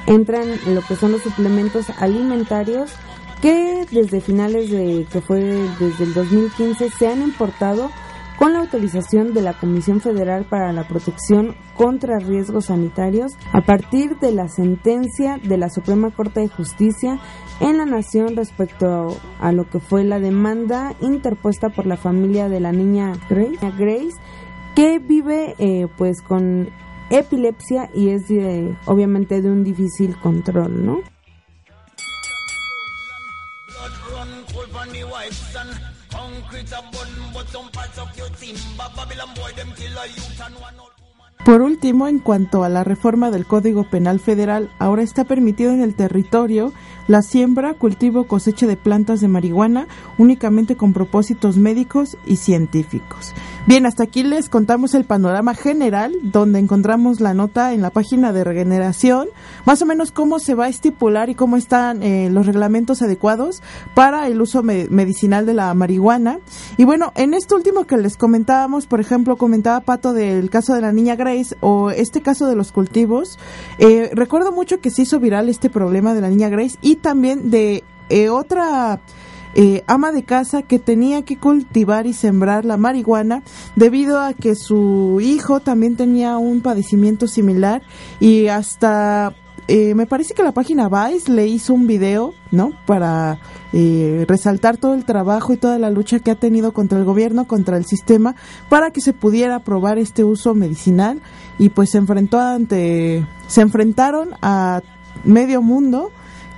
entran 0.06 0.48
lo 0.66 0.82
que 0.82 0.96
son 0.96 1.12
los 1.12 1.22
suplementos 1.22 1.90
alimentarios 1.98 2.92
que 3.40 3.86
desde 3.90 4.20
finales 4.20 4.70
de 4.70 5.06
que 5.12 5.20
fue 5.20 5.40
desde 5.78 6.04
el 6.04 6.14
2015 6.14 6.90
se 6.90 7.08
han 7.08 7.22
importado 7.22 7.90
con 8.38 8.52
la 8.52 8.60
autorización 8.60 9.32
de 9.32 9.42
la 9.42 9.54
Comisión 9.54 10.00
Federal 10.00 10.44
para 10.44 10.72
la 10.72 10.88
Protección 10.88 11.54
contra 11.76 12.18
Riesgos 12.18 12.66
Sanitarios 12.66 13.32
a 13.52 13.60
partir 13.60 14.18
de 14.18 14.32
la 14.32 14.48
sentencia 14.48 15.38
de 15.42 15.56
la 15.56 15.70
Suprema 15.70 16.10
Corte 16.10 16.40
de 16.40 16.48
Justicia 16.48 17.18
en 17.60 17.78
la 17.78 17.84
Nación 17.84 18.36
respecto 18.36 19.16
a 19.40 19.52
lo 19.52 19.68
que 19.68 19.78
fue 19.78 20.04
la 20.04 20.18
demanda 20.18 20.94
interpuesta 21.00 21.68
por 21.68 21.86
la 21.86 21.96
familia 21.96 22.48
de 22.48 22.60
la 22.60 22.72
niña 22.72 23.12
Grace, 23.28 24.16
que 24.74 24.98
vive 24.98 25.54
eh, 25.58 25.86
pues 25.96 26.20
con 26.20 26.70
epilepsia 27.10 27.90
y 27.94 28.10
es 28.10 28.24
obviamente 28.86 29.40
de 29.42 29.50
un 29.50 29.64
difícil 29.64 30.16
control, 30.20 30.84
¿no? 30.84 31.00
Por 41.44 41.60
último, 41.60 42.08
en 42.08 42.20
cuanto 42.20 42.64
a 42.64 42.70
la 42.70 42.84
reforma 42.84 43.30
del 43.30 43.44
Código 43.44 43.84
Penal 43.84 44.18
Federal, 44.18 44.70
ahora 44.78 45.02
está 45.02 45.24
permitido 45.24 45.72
en 45.72 45.82
el 45.82 45.94
territorio 45.94 46.72
la 47.06 47.20
siembra, 47.20 47.74
cultivo, 47.74 48.26
cosecha 48.26 48.66
de 48.66 48.78
plantas 48.78 49.20
de 49.20 49.28
marihuana 49.28 49.86
únicamente 50.16 50.74
con 50.74 50.94
propósitos 50.94 51.58
médicos 51.58 52.16
y 52.26 52.36
científicos. 52.36 53.34
Bien, 53.66 53.86
hasta 53.86 54.02
aquí 54.02 54.22
les 54.22 54.50
contamos 54.50 54.92
el 54.92 55.04
panorama 55.04 55.54
general, 55.54 56.12
donde 56.20 56.58
encontramos 56.58 57.22
la 57.22 57.32
nota 57.32 57.72
en 57.72 57.80
la 57.80 57.88
página 57.88 58.30
de 58.34 58.44
regeneración, 58.44 59.28
más 59.64 59.80
o 59.80 59.86
menos 59.86 60.12
cómo 60.12 60.38
se 60.38 60.54
va 60.54 60.66
a 60.66 60.68
estipular 60.68 61.30
y 61.30 61.34
cómo 61.34 61.56
están 61.56 62.02
eh, 62.02 62.28
los 62.30 62.44
reglamentos 62.44 63.00
adecuados 63.00 63.62
para 63.94 64.26
el 64.26 64.42
uso 64.42 64.62
medicinal 64.62 65.46
de 65.46 65.54
la 65.54 65.72
marihuana. 65.72 66.40
Y 66.76 66.84
bueno, 66.84 67.12
en 67.14 67.32
esto 67.32 67.56
último 67.56 67.84
que 67.84 67.96
les 67.96 68.18
comentábamos, 68.18 68.84
por 68.86 69.00
ejemplo, 69.00 69.36
comentaba 69.36 69.80
Pato 69.80 70.12
del 70.12 70.50
caso 70.50 70.74
de 70.74 70.82
la 70.82 70.92
niña 70.92 71.16
Grace 71.16 71.56
o 71.60 71.90
este 71.90 72.20
caso 72.20 72.46
de 72.46 72.56
los 72.56 72.70
cultivos, 72.70 73.38
eh, 73.78 74.10
recuerdo 74.12 74.52
mucho 74.52 74.80
que 74.80 74.90
se 74.90 75.02
hizo 75.02 75.20
viral 75.20 75.48
este 75.48 75.70
problema 75.70 76.12
de 76.12 76.20
la 76.20 76.28
niña 76.28 76.50
Grace 76.50 76.76
y 76.82 76.96
también 76.96 77.50
de 77.50 77.82
eh, 78.10 78.28
otra 78.28 79.00
eh, 79.54 79.84
ama 79.86 80.12
de 80.12 80.24
casa 80.24 80.62
que 80.62 80.78
tenía 80.78 81.22
que 81.22 81.38
cultivar 81.38 82.06
y 82.06 82.12
sembrar 82.12 82.64
la 82.64 82.76
marihuana 82.76 83.42
debido 83.76 84.20
a 84.20 84.34
que 84.34 84.54
su 84.54 85.20
hijo 85.22 85.60
también 85.60 85.96
tenía 85.96 86.38
un 86.38 86.60
padecimiento 86.60 87.26
similar 87.26 87.82
y 88.20 88.48
hasta 88.48 89.34
eh, 89.66 89.94
me 89.94 90.06
parece 90.06 90.34
que 90.34 90.42
la 90.42 90.52
página 90.52 90.88
Vice 90.88 91.32
le 91.32 91.46
hizo 91.46 91.72
un 91.72 91.86
video, 91.86 92.34
¿no? 92.50 92.72
Para 92.84 93.38
eh, 93.72 94.26
resaltar 94.28 94.76
todo 94.76 94.92
el 94.92 95.06
trabajo 95.06 95.54
y 95.54 95.56
toda 95.56 95.78
la 95.78 95.88
lucha 95.88 96.18
que 96.18 96.30
ha 96.30 96.34
tenido 96.34 96.72
contra 96.72 96.98
el 96.98 97.04
gobierno, 97.04 97.46
contra 97.46 97.78
el 97.78 97.86
sistema, 97.86 98.34
para 98.68 98.90
que 98.90 99.00
se 99.00 99.14
pudiera 99.14 99.56
aprobar 99.56 99.98
este 99.98 100.22
uso 100.22 100.54
medicinal 100.54 101.22
y 101.58 101.70
pues 101.70 101.90
se 101.90 101.98
enfrentó 101.98 102.40
ante, 102.40 103.26
se 103.46 103.62
enfrentaron 103.62 104.30
a 104.42 104.82
medio 105.24 105.62
mundo 105.62 106.10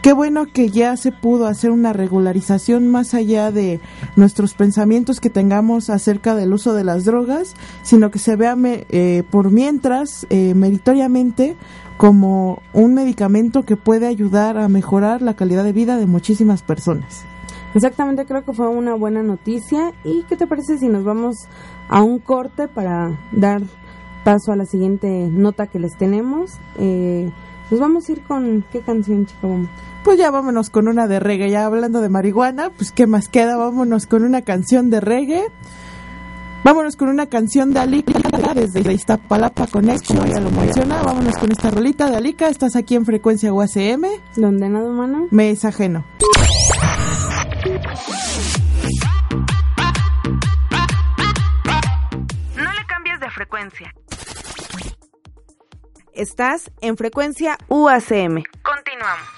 Qué 0.07 0.13
bueno 0.13 0.47
que 0.47 0.69
ya 0.69 0.97
se 0.97 1.11
pudo 1.11 1.49
hacer 1.49 1.73
una 1.73 1.93
regularización 1.93 2.87
más 2.87 3.13
allá 3.13 3.51
de 3.51 3.81
nuestros 4.15 4.55
pensamientos 4.55 5.19
que 5.19 5.31
tengamos 5.31 5.91
acerca 5.91 6.37
del 6.37 6.53
uso 6.53 6.75
de 6.75 6.85
las 6.85 7.05
drogas, 7.05 7.57
sino 7.83 8.13
que 8.13 8.21
se 8.21 8.37
vea 8.37 8.57
eh, 8.63 9.25
por 9.29 9.51
mientras 9.51 10.25
eh, 10.31 10.55
meritoriamente 10.55 11.57
como 11.97 12.63
un 12.73 12.95
medicamento 12.95 13.65
que 13.65 13.75
puede 13.75 14.07
ayudar 14.07 14.59
a 14.59 14.69
mejorar 14.69 15.23
la 15.23 15.35
calidad 15.35 15.65
de 15.65 15.73
vida 15.73 15.97
de 15.97 16.07
muchísimas 16.07 16.63
personas. 16.63 17.25
Exactamente, 17.75 18.27
creo 18.27 18.45
que 18.45 18.53
fue 18.53 18.69
una 18.69 18.95
buena 18.95 19.25
noticia. 19.25 19.93
¿Y 20.05 20.23
qué 20.29 20.37
te 20.37 20.47
parece 20.47 20.79
si 20.79 20.87
nos 20.87 21.03
vamos 21.03 21.49
a 21.89 22.05
un 22.05 22.21
corte 22.21 22.69
para 22.69 23.19
dar 23.33 23.61
paso 24.23 24.53
a 24.53 24.57
la 24.57 24.67
siguiente 24.67 25.29
nota 25.33 25.67
que 25.67 25.81
les 25.81 25.97
tenemos? 25.97 26.53
Eh, 26.79 27.29
nos 27.69 27.81
vamos 27.81 28.09
a 28.09 28.13
ir 28.13 28.23
con 28.23 28.65
qué 28.71 28.83
canción, 28.83 29.27
chica 29.27 29.49
pues 30.07 30.21
ya 30.21 30.31
vámonos 30.31 30.71
con 30.71 30.87
una 30.87 31.09
de 31.09 31.19
reggae. 31.19 31.51
Ya 31.51 31.67
hablando 31.67 32.01
de 32.01 32.09
marihuana, 32.09 32.71
pues 32.71 32.93
qué 32.93 33.09
más 33.09 33.29
queda, 33.29 33.57
vámonos 33.57 34.07
con 34.07 34.23
una 34.23 34.43
canción 34.43 34.89
de 34.89 35.01
reggae. 35.01 35.43
Vámonos 36.63 36.95
con 36.95 37.09
una 37.09 37.27
canción 37.27 37.73
de 37.73 37.81
Alika 37.81 38.15
desde 38.55 38.93
Iztapalapa 38.93 39.67
Connection, 39.67 40.25
ya 40.25 40.39
lo 40.39 40.53
menciona. 40.53 41.03
Vámonos 41.03 41.37
con 41.37 41.51
esta 41.51 41.73
rolita 41.73 42.09
de 42.09 42.19
Alika. 42.19 42.49
Estás 42.49 42.77
aquí 42.77 42.95
en 42.95 43.05
frecuencia 43.05 43.53
UACM. 43.53 44.05
¿Dónde 44.37 44.69
nada, 44.69 44.89
humano? 44.89 45.27
Me 45.33 45.51
es 45.51 45.65
ajeno. 45.65 46.07
No 52.55 52.73
le 52.73 52.87
cambies 52.87 53.19
de 53.19 53.31
frecuencia. 53.31 53.93
Estás 56.13 56.71
en 56.81 56.97
frecuencia 56.97 57.59
UACM. 57.69 58.45
Continuamos. 58.63 59.36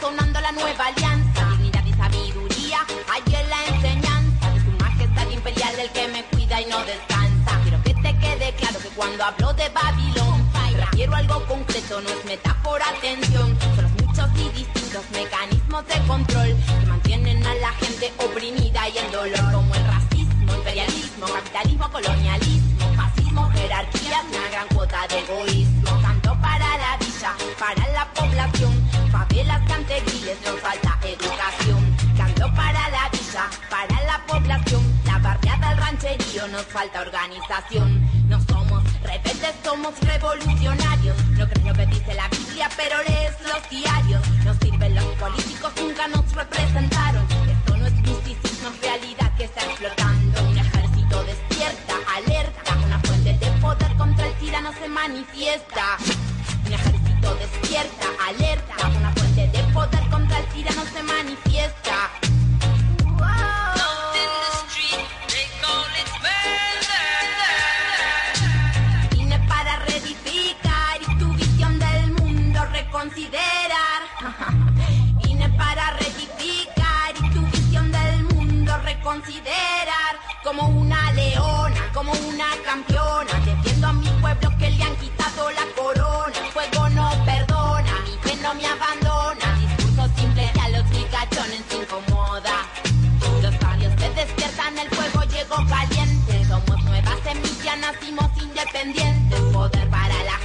Sonando 0.00 0.40
la 0.40 0.52
nueva 0.52 0.86
alianza. 0.86 1.46
Dignidad 1.50 1.84
y 1.84 1.92
sabiduría, 1.92 2.78
hay 3.10 3.34
en 3.34 3.50
la 3.50 3.66
enseñanza 3.66 4.50
de 4.50 4.60
su 4.60 4.70
majestad 4.78 5.30
imperial, 5.30 5.74
el 5.78 5.90
que 5.90 6.08
me 6.08 6.24
cuida 6.24 6.60
y 6.60 6.66
no 6.66 6.78
descansa. 6.84 7.60
Quiero 7.62 7.82
que 7.82 7.94
te 7.94 8.18
quede 8.18 8.54
claro 8.56 8.78
que 8.78 8.88
cuando 8.90 9.24
hablo 9.24 9.52
de 9.54 9.68
Babilón, 9.70 10.48
refiero 10.76 11.14
algo 11.14 11.44
concreto, 11.46 12.00
no 12.00 12.08
es 12.08 12.24
metáfora, 12.24 12.84
atención. 12.88 13.58
Son 13.60 13.82
los 13.84 13.92
muchos 14.06 14.28
y 14.36 14.48
distintos 14.50 15.04
mecanismos 15.12 15.86
de 15.86 15.98
control 16.06 16.56
que 16.80 16.86
mantienen 16.86 17.46
a 17.46 17.54
la 17.56 17.72
gente 17.72 18.12
oprimida 18.18 18.88
y 18.88 18.98
en 18.98 19.12
dolor, 19.12 19.52
como 19.52 19.74
el 19.74 19.86
racismo, 19.86 20.54
imperialismo, 20.54 21.26
capitalismo, 21.26 21.90
colonialismo, 21.90 22.94
fascismo, 22.96 23.50
jerarquías, 23.50 24.24
una 24.30 24.48
gran 24.50 24.68
cuota 24.68 25.06
de 25.08 25.18
egoísmo 25.20 25.71
sabe 29.22 29.44
las 29.44 29.60
canterillas, 29.68 30.38
no 30.44 30.56
falta 30.58 30.98
educación. 31.04 31.96
Canto 32.16 32.54
para 32.54 32.90
la 32.90 33.08
villa, 33.10 33.50
para 33.70 34.02
la 34.04 34.26
población, 34.26 34.82
la 35.04 35.18
barriada, 35.18 35.72
el 35.72 35.78
rancherío, 35.78 36.48
nos 36.48 36.64
falta 36.66 37.00
organización. 37.00 38.08
No 38.28 38.40
somos 38.42 38.82
rebeldes, 39.02 39.54
somos 39.64 39.98
revolucionarios. 40.00 41.16
No 41.38 41.48
creo 41.48 41.74
que 41.74 41.86
dice 41.86 42.14
la 42.14 42.28
Biblia, 42.28 42.68
pero 42.76 42.96
lees 43.04 43.34
los 43.42 43.70
diarios. 43.70 44.28
Nos 44.44 44.56
sirven 44.58 44.94
los 44.94 45.04
políticos, 45.04 45.72
nunca 45.80 46.08
nos 46.08 46.32
representaron. 46.32 47.26
Esto 47.48 47.76
no 47.76 47.86
es 47.86 47.94
misticismo, 47.94 48.68
es 48.70 48.80
realidad 48.80 49.36
que 49.36 49.44
está 49.44 49.64
explotando. 49.64 50.42
Un 50.48 50.58
ejército 50.58 51.24
despierta, 51.24 51.94
alerta, 52.16 52.76
una 52.86 52.98
fuente 53.00 53.32
de 53.34 53.50
poder 53.60 53.96
contra 53.96 54.26
el 54.26 54.34
tirano 54.34 54.72
se 54.72 54.88
manifiesta. 54.88 55.96
Un 56.66 56.72
ejército 56.72 57.34
despierta, 57.36 58.06
alerta 58.28 58.91
Vine 69.10 69.38
para 69.48 69.76
reedificar 69.80 71.00
y 71.00 71.18
tu 71.18 71.32
visión 71.34 71.78
del 71.78 72.12
mundo 72.12 72.64
reconsiderar. 72.72 74.02
Vine 75.22 75.48
para 75.50 75.90
reedificar 75.92 77.14
y 77.22 77.30
tu 77.30 77.42
visión 77.46 77.92
del 77.92 78.24
mundo 78.24 78.78
reconsiderar. 78.78 80.16
Como 80.42 80.68
una 80.68 81.12
leona, 81.12 81.92
como 81.92 82.12
una 82.12 82.46
campeona, 82.64 83.11
nacimos 97.82 98.30
independientes. 98.40 99.40
Poder 99.52 99.88
para 99.90 100.22
la 100.22 100.38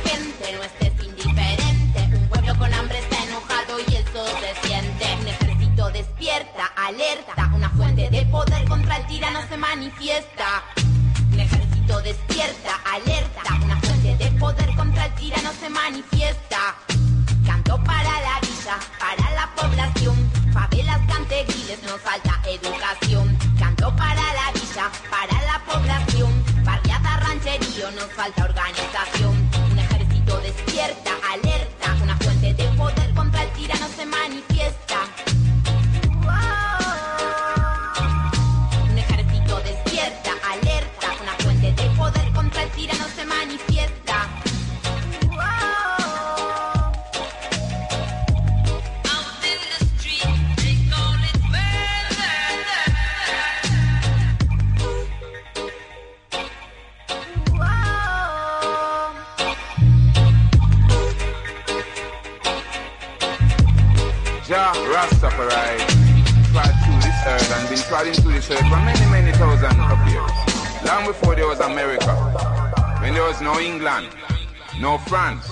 France, 75.08 75.48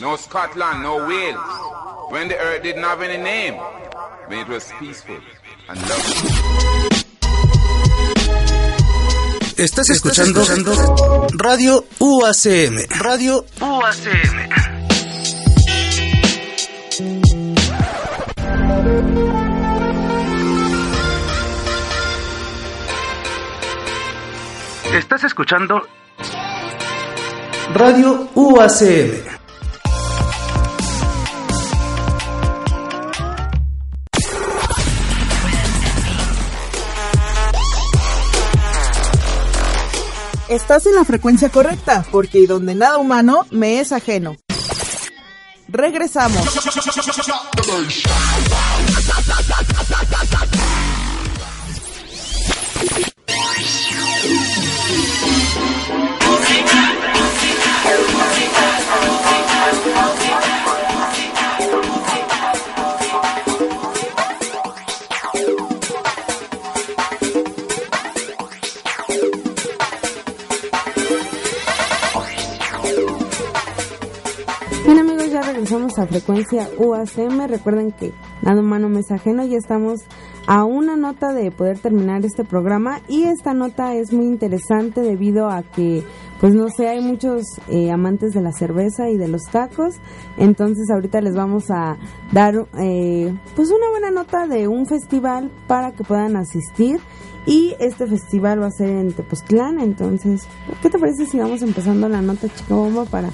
no 0.00 0.16
Scotland, 0.16 0.82
no 0.82 1.06
Wales, 1.06 2.10
when 2.10 2.28
the 2.28 2.36
earth 2.36 2.62
didn't 2.62 2.82
have 2.82 3.00
any 3.00 3.22
name, 3.22 3.54
when 4.26 4.40
it 4.40 4.48
was 4.48 4.70
peaceful 4.78 5.18
and 5.68 5.80
lovely. 5.88 6.54
Estás 9.56 9.88
escuchando, 9.88 10.44
Radio 11.38 11.86
UACM. 12.00 12.76
Radio 13.00 13.46
UACM. 13.60 14.44
Estás 24.92 25.24
escuchando 25.24 25.82
Radio 27.74 28.28
UACM. 28.36 29.24
Estás 40.48 40.86
en 40.86 40.94
la 40.94 41.04
frecuencia 41.04 41.48
correcta, 41.48 42.06
porque 42.12 42.46
donde 42.46 42.76
nada 42.76 42.98
humano 42.98 43.44
me 43.50 43.80
es 43.80 43.90
ajeno. 43.90 44.36
Regresamos. 45.66 46.46
Bien 74.84 74.98
amigos, 74.98 75.30
ya 75.30 75.40
regresamos 75.40 75.98
a 75.98 76.06
frecuencia 76.06 76.68
UACM. 76.78 77.46
Recuerden 77.48 77.92
que 77.92 78.12
nada 78.42 78.60
humano 78.60 78.88
me 78.88 79.00
es 79.00 79.10
ajeno. 79.10 79.44
Ya 79.44 79.56
estamos 79.56 80.00
a 80.46 80.64
una 80.64 80.96
nota 80.96 81.32
de 81.32 81.50
poder 81.50 81.78
terminar 81.78 82.24
este 82.24 82.44
programa 82.44 83.00
y 83.08 83.24
esta 83.24 83.54
nota 83.54 83.94
es 83.94 84.12
muy 84.12 84.26
interesante 84.26 85.00
debido 85.00 85.48
a 85.48 85.62
que, 85.62 86.04
pues 86.40 86.54
no 86.54 86.68
sé, 86.68 86.88
hay 86.88 87.00
muchos 87.00 87.44
eh, 87.68 87.90
amantes 87.90 88.32
de 88.32 88.40
la 88.40 88.52
cerveza 88.52 89.08
y 89.08 89.16
de 89.16 89.28
los 89.28 89.44
tacos. 89.44 89.96
Entonces 90.36 90.90
ahorita 90.90 91.20
les 91.20 91.34
vamos 91.34 91.70
a 91.70 91.96
dar, 92.32 92.66
eh, 92.78 93.34
pues 93.56 93.70
una 93.70 93.90
buena 93.90 94.10
nota 94.10 94.46
de 94.46 94.68
un 94.68 94.86
festival 94.86 95.50
para 95.66 95.92
que 95.92 96.04
puedan 96.04 96.36
asistir. 96.36 97.00
Y 97.46 97.74
este 97.78 98.06
festival 98.06 98.62
va 98.62 98.68
a 98.68 98.70
ser 98.70 98.88
en 98.88 99.12
Tepoztlán, 99.12 99.78
entonces, 99.78 100.48
¿qué 100.80 100.88
te 100.88 100.98
parece 100.98 101.26
si 101.26 101.38
vamos 101.38 101.60
empezando 101.60 102.08
la 102.08 102.22
nota 102.22 102.48
chica 102.48 102.74
bomba 102.74 103.04
para 103.04 103.28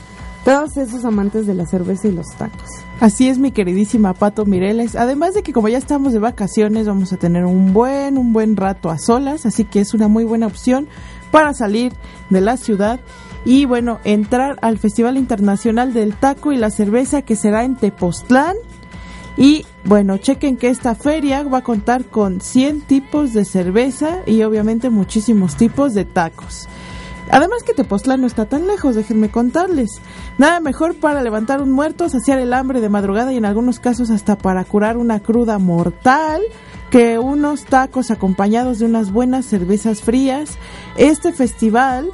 todos 0.44 0.76
esos 0.76 1.04
amantes 1.04 1.46
de 1.46 1.54
la 1.54 1.66
cerveza 1.66 2.08
y 2.08 2.12
los 2.12 2.28
tacos. 2.36 2.68
Así 3.00 3.28
es, 3.28 3.38
mi 3.38 3.50
queridísima 3.50 4.14
Pato 4.14 4.44
Mireles. 4.44 4.96
Además 4.96 5.34
de 5.34 5.42
que 5.42 5.52
como 5.52 5.68
ya 5.68 5.78
estamos 5.78 6.12
de 6.12 6.18
vacaciones, 6.18 6.86
vamos 6.86 7.12
a 7.12 7.16
tener 7.16 7.44
un 7.44 7.72
buen, 7.72 8.18
un 8.18 8.32
buen 8.32 8.56
rato 8.56 8.90
a 8.90 8.98
solas, 8.98 9.46
así 9.46 9.64
que 9.64 9.80
es 9.80 9.94
una 9.94 10.08
muy 10.08 10.24
buena 10.24 10.46
opción 10.46 10.88
para 11.30 11.54
salir 11.54 11.92
de 12.28 12.40
la 12.40 12.56
ciudad 12.56 13.00
y 13.44 13.64
bueno, 13.64 14.00
entrar 14.04 14.58
al 14.62 14.78
Festival 14.78 15.16
Internacional 15.16 15.92
del 15.92 16.14
Taco 16.14 16.52
y 16.52 16.56
la 16.56 16.70
Cerveza 16.70 17.22
que 17.22 17.36
será 17.36 17.64
en 17.64 17.76
Tepoztlán. 17.76 18.56
Y 19.36 19.64
bueno, 19.84 20.18
chequen 20.18 20.56
que 20.56 20.68
esta 20.68 20.94
feria 20.94 21.42
va 21.44 21.58
a 21.58 21.64
contar 21.64 22.04
con 22.04 22.40
100 22.40 22.82
tipos 22.82 23.32
de 23.32 23.44
cerveza 23.44 24.18
y 24.26 24.42
obviamente 24.42 24.90
muchísimos 24.90 25.56
tipos 25.56 25.94
de 25.94 26.04
tacos. 26.04 26.68
Además 27.30 27.62
que 27.62 27.72
Tepoztlán 27.72 28.20
no 28.20 28.26
está 28.26 28.46
tan 28.46 28.66
lejos, 28.66 28.96
déjenme 28.96 29.30
contarles. 29.30 30.00
Nada 30.36 30.60
mejor 30.60 30.96
para 30.96 31.22
levantar 31.22 31.62
un 31.62 31.70
muerto, 31.70 32.08
saciar 32.08 32.40
el 32.40 32.52
hambre 32.52 32.80
de 32.80 32.88
madrugada 32.88 33.32
y 33.32 33.36
en 33.36 33.44
algunos 33.44 33.78
casos 33.78 34.10
hasta 34.10 34.36
para 34.36 34.64
curar 34.64 34.96
una 34.96 35.20
cruda 35.20 35.58
mortal 35.58 36.42
que 36.90 37.18
unos 37.18 37.64
tacos 37.64 38.10
acompañados 38.10 38.80
de 38.80 38.86
unas 38.86 39.12
buenas 39.12 39.46
cervezas 39.46 40.02
frías. 40.02 40.58
Este 40.96 41.32
festival 41.32 42.10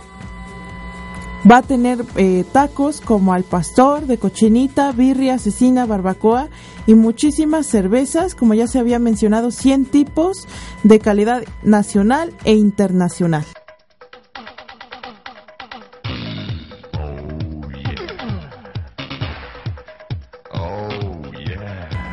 va 1.51 1.59
a 1.59 1.63
tener 1.63 2.05
eh, 2.17 2.45
tacos 2.53 3.01
como 3.01 3.33
al 3.33 3.45
pastor, 3.45 4.07
de 4.07 4.19
cochinita, 4.19 4.93
birria, 4.93 5.35
asesina, 5.35 5.87
barbacoa 5.87 6.49
y 6.87 6.95
muchísimas 6.95 7.67
cervezas, 7.67 8.35
como 8.35 8.55
ya 8.55 8.67
se 8.67 8.79
había 8.79 8.99
mencionado, 8.99 9.51
100 9.51 9.87
tipos 9.87 10.47
de 10.83 10.99
calidad 10.99 11.45
nacional 11.63 12.35
e 12.45 12.55
internacional. 12.55 13.45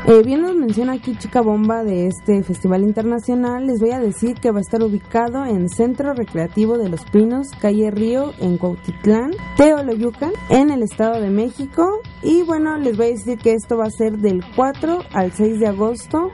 Eh, 0.05 0.21
bien 0.21 0.41
nos 0.41 0.53
menciona 0.57 0.93
aquí 0.93 1.15
Chica 1.15 1.39
Bomba 1.39 1.81
de 1.85 2.07
este 2.07 2.43
festival 2.43 2.83
internacional. 2.83 3.65
Les 3.65 3.79
voy 3.79 3.91
a 3.91 4.01
decir 4.01 4.35
que 4.35 4.51
va 4.51 4.57
a 4.57 4.61
estar 4.61 4.83
ubicado 4.83 5.45
en 5.45 5.69
Centro 5.69 6.13
Recreativo 6.13 6.77
de 6.77 6.89
los 6.89 7.05
Pinos, 7.05 7.47
calle 7.61 7.89
Río, 7.89 8.33
en 8.41 8.57
Cuautitlán, 8.57 9.31
Teoloyucan, 9.55 10.33
en 10.49 10.71
el 10.71 10.83
Estado 10.83 11.21
de 11.21 11.29
México. 11.29 12.01
Y 12.21 12.41
bueno, 12.41 12.77
les 12.77 12.97
voy 12.97 13.05
a 13.05 13.09
decir 13.11 13.37
que 13.37 13.53
esto 13.53 13.77
va 13.77 13.85
a 13.85 13.91
ser 13.91 14.17
del 14.17 14.43
4 14.57 15.03
al 15.13 15.31
6 15.31 15.61
de 15.61 15.67
agosto 15.67 16.31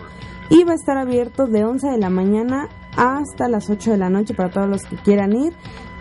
y 0.50 0.64
va 0.64 0.72
a 0.72 0.76
estar 0.76 0.98
abierto 0.98 1.46
de 1.46 1.64
11 1.64 1.90
de 1.90 1.98
la 2.00 2.10
mañana 2.10 2.70
hasta 2.98 3.48
las 3.50 3.70
8 3.70 3.92
de 3.92 3.98
la 3.98 4.10
noche 4.10 4.34
para 4.34 4.50
todos 4.50 4.68
los 4.68 4.82
que 4.82 4.96
quieran 4.96 5.34
ir. 5.34 5.54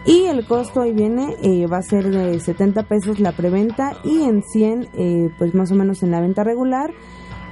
Y 0.06 0.24
el 0.24 0.46
costo 0.46 0.80
ahí 0.80 0.94
viene, 0.94 1.36
eh, 1.42 1.66
va 1.66 1.78
a 1.78 1.82
ser 1.82 2.08
de 2.08 2.40
70 2.40 2.84
pesos 2.84 3.20
la 3.20 3.32
preventa 3.32 3.92
y 4.04 4.22
en 4.22 4.42
100 4.42 4.88
eh, 4.94 5.28
pues 5.36 5.54
más 5.54 5.70
o 5.70 5.74
menos 5.74 6.02
en 6.02 6.12
la 6.12 6.22
venta 6.22 6.44
regular 6.44 6.94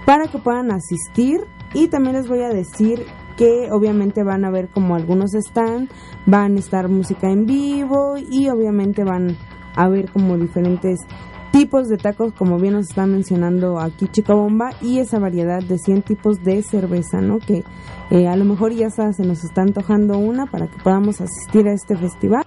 para 0.07 0.29
que 0.29 0.39
puedan 0.39 0.71
asistir. 0.71 1.41
Y 1.75 1.89
también 1.89 2.17
les 2.17 2.29
voy 2.29 2.41
a 2.41 2.49
decir 2.49 3.05
que 3.37 3.69
obviamente 3.71 4.23
van 4.23 4.47
a 4.47 4.51
ver 4.51 4.69
como 4.71 4.95
algunos 4.95 5.35
están, 5.35 5.91
van 6.25 6.57
a 6.57 6.59
estar 6.59 6.89
música 6.89 7.31
en 7.31 7.45
vivo 7.45 8.17
y 8.17 8.49
obviamente 8.49 9.05
van 9.05 9.37
a 9.75 9.89
ver 9.89 10.11
como 10.11 10.39
diferentes 10.39 11.01
tipos 11.51 11.89
de 11.89 11.97
tacos, 11.97 12.33
como 12.33 12.59
bien 12.59 12.75
nos 12.75 12.89
están 12.89 13.13
mencionando 13.13 13.79
aquí 13.79 14.09
Chica 14.09 14.35
Bomba, 14.35 14.71
y 14.81 14.99
esa 14.99 15.19
variedad 15.19 15.63
de 15.63 15.79
100 15.79 16.03
tipos 16.03 16.43
de 16.43 16.63
cerveza, 16.63 17.21
¿no? 17.21 17.39
Que 17.39 17.63
eh, 18.11 18.29
a 18.29 18.37
lo 18.37 18.45
mejor 18.45 18.73
ya 18.73 18.91
se 18.91 19.23
nos 19.25 19.45
está 19.45 19.63
antojando 19.63 20.19
una 20.19 20.47
para 20.47 20.67
que 20.69 20.79
podamos 20.83 21.21
asistir 21.21 21.67
a 21.69 21.73
este 21.73 21.97
festival. 21.97 22.45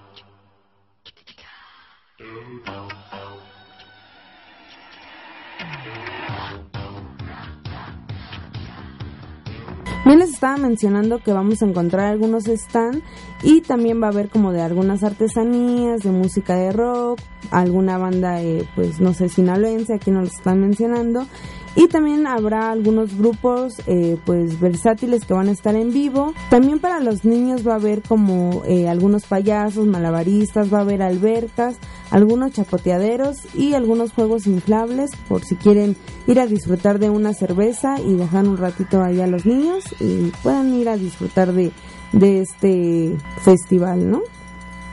Bien 10.10 10.18
les 10.18 10.30
estaba 10.30 10.56
mencionando 10.56 11.20
que 11.20 11.32
vamos 11.32 11.62
a 11.62 11.66
encontrar 11.66 12.06
algunos 12.08 12.46
stands 12.46 13.00
y 13.44 13.60
también 13.60 14.02
va 14.02 14.08
a 14.08 14.10
haber 14.10 14.28
como 14.28 14.50
de 14.50 14.60
algunas 14.60 15.04
artesanías, 15.04 16.00
de 16.00 16.10
música 16.10 16.56
de 16.56 16.72
rock, 16.72 17.20
alguna 17.52 17.96
banda, 17.96 18.42
eh, 18.42 18.66
pues 18.74 18.98
no 19.00 19.14
sé, 19.14 19.28
sinaloense, 19.28 19.94
aquí 19.94 20.10
nos 20.10 20.24
lo 20.24 20.28
están 20.36 20.62
mencionando. 20.62 21.28
Y 21.76 21.86
también 21.86 22.26
habrá 22.26 22.70
algunos 22.70 23.16
grupos 23.16 23.74
eh, 23.86 24.16
pues 24.24 24.58
versátiles 24.58 25.24
que 25.24 25.34
van 25.34 25.48
a 25.48 25.52
estar 25.52 25.74
en 25.76 25.92
vivo. 25.92 26.34
También 26.50 26.80
para 26.80 27.00
los 27.00 27.24
niños 27.24 27.66
va 27.66 27.72
a 27.72 27.76
haber 27.76 28.02
como 28.02 28.62
eh, 28.66 28.88
algunos 28.88 29.26
payasos, 29.26 29.86
malabaristas, 29.86 30.72
va 30.72 30.78
a 30.78 30.82
haber 30.82 31.02
albercas, 31.02 31.76
algunos 32.10 32.52
chapoteaderos 32.52 33.36
y 33.54 33.74
algunos 33.74 34.12
juegos 34.12 34.46
inflables 34.46 35.12
por 35.28 35.44
si 35.44 35.56
quieren 35.56 35.96
ir 36.26 36.40
a 36.40 36.46
disfrutar 36.46 36.98
de 36.98 37.10
una 37.10 37.34
cerveza 37.34 38.00
y 38.00 38.14
dejar 38.14 38.48
un 38.48 38.56
ratito 38.56 39.02
ahí 39.02 39.20
a 39.20 39.26
los 39.26 39.46
niños 39.46 39.84
y 40.00 40.32
puedan 40.42 40.74
ir 40.74 40.88
a 40.88 40.96
disfrutar 40.96 41.52
de, 41.52 41.70
de 42.12 42.40
este 42.40 43.16
festival, 43.42 44.10
¿no? 44.10 44.22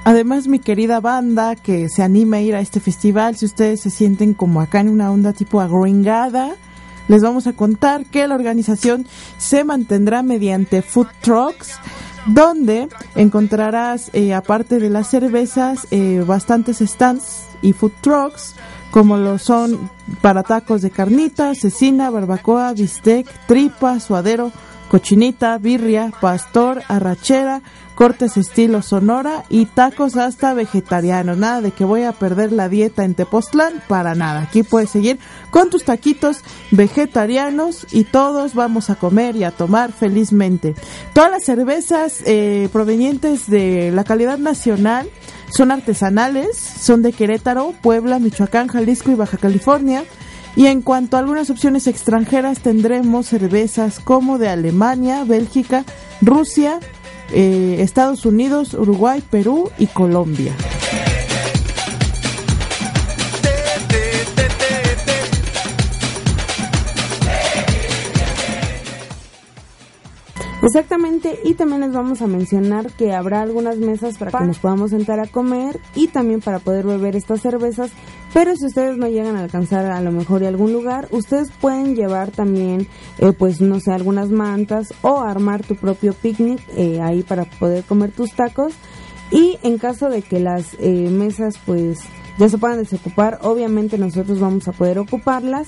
Además, 0.08 0.48
mi 0.48 0.60
querida 0.60 1.02
banda 1.02 1.58
que 1.58 1.90
se 1.90 2.02
anima 2.02 2.38
a 2.38 2.40
ir 2.40 2.56
a 2.56 2.62
este 2.62 2.80
festival, 2.80 3.36
si 3.36 3.44
ustedes 3.44 3.82
se 3.82 3.90
sienten 3.90 4.34
como 4.34 4.62
acá 4.62 4.80
en 4.80 4.88
una 4.88 5.12
onda 5.12 5.34
tipo 5.34 5.60
agringada, 5.60 6.56
les 7.10 7.22
vamos 7.22 7.46
a 7.46 7.52
contar 7.52 8.06
que 8.06 8.26
la 8.26 8.36
organización 8.36 9.06
se 9.38 9.66
mantendrá 9.66 10.24
mediante 10.24 10.82
food 10.82 11.08
trucks 11.20 11.74
donde 12.26 12.88
encontrarás, 13.16 14.10
eh, 14.14 14.34
aparte 14.34 14.80
de 14.80 14.90
las 14.90 15.10
cervezas, 15.10 15.88
eh, 15.92 16.24
bastantes 16.26 16.78
stands 16.78 17.42
y 17.62 17.74
food 17.74 17.92
trucks, 18.00 18.56
como 18.92 19.18
lo 19.18 19.38
son 19.38 19.90
para 20.22 20.44
tacos 20.44 20.82
de 20.84 20.90
carnita, 20.90 21.54
cecina, 21.54 22.10
barbacoa, 22.10 22.72
bistec, 22.72 23.28
tripa, 23.46 24.00
suadero, 24.00 24.54
cochinita, 24.90 25.58
birria, 25.58 26.14
pastor, 26.22 26.82
arrachera, 26.88 27.62
cortes 27.98 28.38
estilo 28.38 28.84
Sonora 28.84 29.44
y 29.50 29.66
tacos 29.66 30.18
hasta 30.18 30.54
vegetarianos. 30.54 31.40
Nada 31.40 31.62
de 31.62 31.72
que 31.72 31.84
voy 31.84 32.04
a 32.04 32.12
perder 32.12 32.52
la 32.52 32.70
dieta 32.70 33.04
en 33.04 33.16
Tepoztlán, 33.16 33.82
para 33.88 34.14
nada. 34.14 34.42
Aquí 34.42 34.62
puedes 34.62 34.92
seguir 34.92 35.18
con 35.50 35.72
tus 35.72 35.84
taquitos 35.84 36.42
vegetarianos 36.70 37.88
y 37.92 38.04
todos 38.04 38.54
vamos 38.54 38.92
a 38.92 38.96
comer 38.96 39.36
y 39.36 39.46
a 39.46 39.52
tomar 39.52 39.92
felizmente. 39.92 40.76
Todas 41.14 41.32
las 41.32 41.44
cervezas 41.44 42.22
eh, 42.28 42.70
provenientes 42.72 43.50
de 43.50 43.92
la 43.92 44.04
calidad 44.04 44.38
nacional 44.38 45.10
son 45.50 45.72
artesanales, 45.72 46.56
son 46.56 47.02
de 47.02 47.14
Querétaro, 47.14 47.74
Puebla, 47.82 48.20
Michoacán, 48.20 48.68
Jalisco 48.68 49.10
y 49.10 49.16
Baja 49.16 49.38
California. 49.38 50.04
Y 50.56 50.68
en 50.68 50.84
cuanto 50.84 51.18
a 51.18 51.20
algunas 51.20 51.50
opciones 51.50 51.88
extranjeras, 51.88 52.60
tendremos 52.60 53.26
cervezas 53.28 54.00
como 54.00 54.38
de 54.38 54.50
Alemania, 54.50 55.24
Bélgica, 55.24 55.84
Rusia, 56.22 56.80
eh, 57.32 57.78
Estados 57.80 58.26
Unidos, 58.26 58.74
Uruguay, 58.74 59.22
Perú 59.30 59.72
y 59.78 59.88
Colombia. 59.88 60.54
Exactamente, 70.64 71.40
y 71.44 71.54
también 71.54 71.82
les 71.82 71.94
vamos 71.94 72.24
a 72.24 72.28
mencionar 72.28 72.92
que 72.92 73.14
habrá 73.14 73.42
algunas 73.42 73.78
mesas 73.78 74.18
para 74.18 74.32
que 74.32 74.44
nos 74.44 74.58
podamos 74.58 74.90
sentar 74.90 75.20
a 75.20 75.28
comer 75.28 75.80
y 75.94 76.08
también 76.08 76.42
para 76.42 76.58
poder 76.58 76.84
beber 76.84 77.16
estas 77.16 77.42
cervezas, 77.42 77.92
pero 78.34 78.56
si 78.56 78.66
ustedes 78.66 78.98
no 78.98 79.08
llegan 79.08 79.36
a 79.36 79.42
alcanzar 79.42 79.86
a 79.86 80.02
lo 80.02 80.12
mejor 80.12 80.40
de 80.40 80.48
algún 80.48 80.74
lugar, 80.74 81.08
ustedes 81.12 81.52
pueden 81.62 81.96
llevar 81.96 82.32
también, 82.32 82.88
eh, 83.20 83.34
pues 83.34 83.62
no 83.62 83.80
sé, 83.80 83.92
algunas 83.92 84.30
mantas 84.30 84.96
o 85.04 85.20
armar 85.20 85.64
tu 85.64 85.76
propio 85.76 86.14
picnic 86.14 86.60
eh, 86.76 87.02
ahí 87.02 87.22
para 87.22 87.46
poder 87.46 87.84
comer 87.84 88.12
tus 88.12 88.34
tacos. 88.34 88.74
Y 89.30 89.60
en 89.62 89.78
caso 89.78 90.10
de 90.10 90.24
que 90.24 90.40
las 90.40 90.74
eh, 90.80 91.10
mesas 91.12 91.60
pues 91.66 92.00
ya 92.40 92.50
se 92.50 92.58
puedan 92.58 92.80
desocupar, 92.80 93.40
obviamente 93.44 93.98
nosotros 93.98 94.40
vamos 94.40 94.68
a 94.68 94.72
poder 94.72 94.98
ocuparlas. 94.98 95.68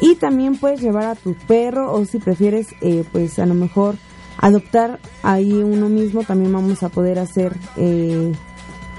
Y 0.00 0.14
también 0.14 0.56
puedes 0.56 0.80
llevar 0.80 1.06
a 1.06 1.14
tu 1.16 1.34
perro 1.34 1.92
o 1.92 2.04
si 2.04 2.18
prefieres 2.18 2.68
pues 3.10 3.40
a 3.40 3.46
lo 3.46 3.54
mejor 3.54 3.96
adoptar 4.38 5.00
ahí 5.22 5.52
uno 5.52 5.88
mismo, 5.88 6.22
también 6.22 6.52
vamos 6.52 6.82
a 6.82 6.88
poder 6.88 7.18
hacer 7.18 7.56
eh, 7.76 8.32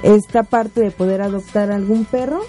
esta 0.04 0.44
parte 0.44 0.82
de 0.82 0.92
poder 0.92 1.22
adoptar 1.22 1.72
algún 1.72 2.06
perro. 2.06 2.42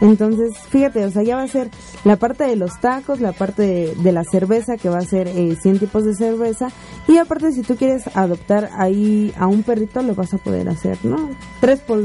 Entonces, 0.00 0.56
fíjate, 0.70 1.04
o 1.04 1.10
sea, 1.10 1.22
ya 1.22 1.36
va 1.36 1.42
a 1.42 1.48
ser 1.48 1.70
la 2.04 2.16
parte 2.16 2.44
de 2.44 2.56
los 2.56 2.80
tacos, 2.80 3.20
la 3.20 3.32
parte 3.32 3.94
de, 3.94 4.12
la 4.12 4.24
cerveza, 4.24 4.78
que 4.78 4.88
va 4.88 4.98
a 4.98 5.02
ser 5.02 5.28
eh, 5.28 5.56
100 5.60 5.78
tipos 5.78 6.04
de 6.04 6.14
cerveza. 6.14 6.68
Y 7.06 7.18
aparte, 7.18 7.52
si 7.52 7.62
tú 7.62 7.76
quieres 7.76 8.04
adoptar 8.14 8.70
ahí 8.76 9.32
a 9.36 9.46
un 9.46 9.62
perrito, 9.62 10.02
lo 10.02 10.14
vas 10.14 10.32
a 10.32 10.38
poder 10.38 10.70
hacer, 10.70 10.98
¿no? 11.04 11.28
Tres 11.60 11.80
por, 11.80 12.02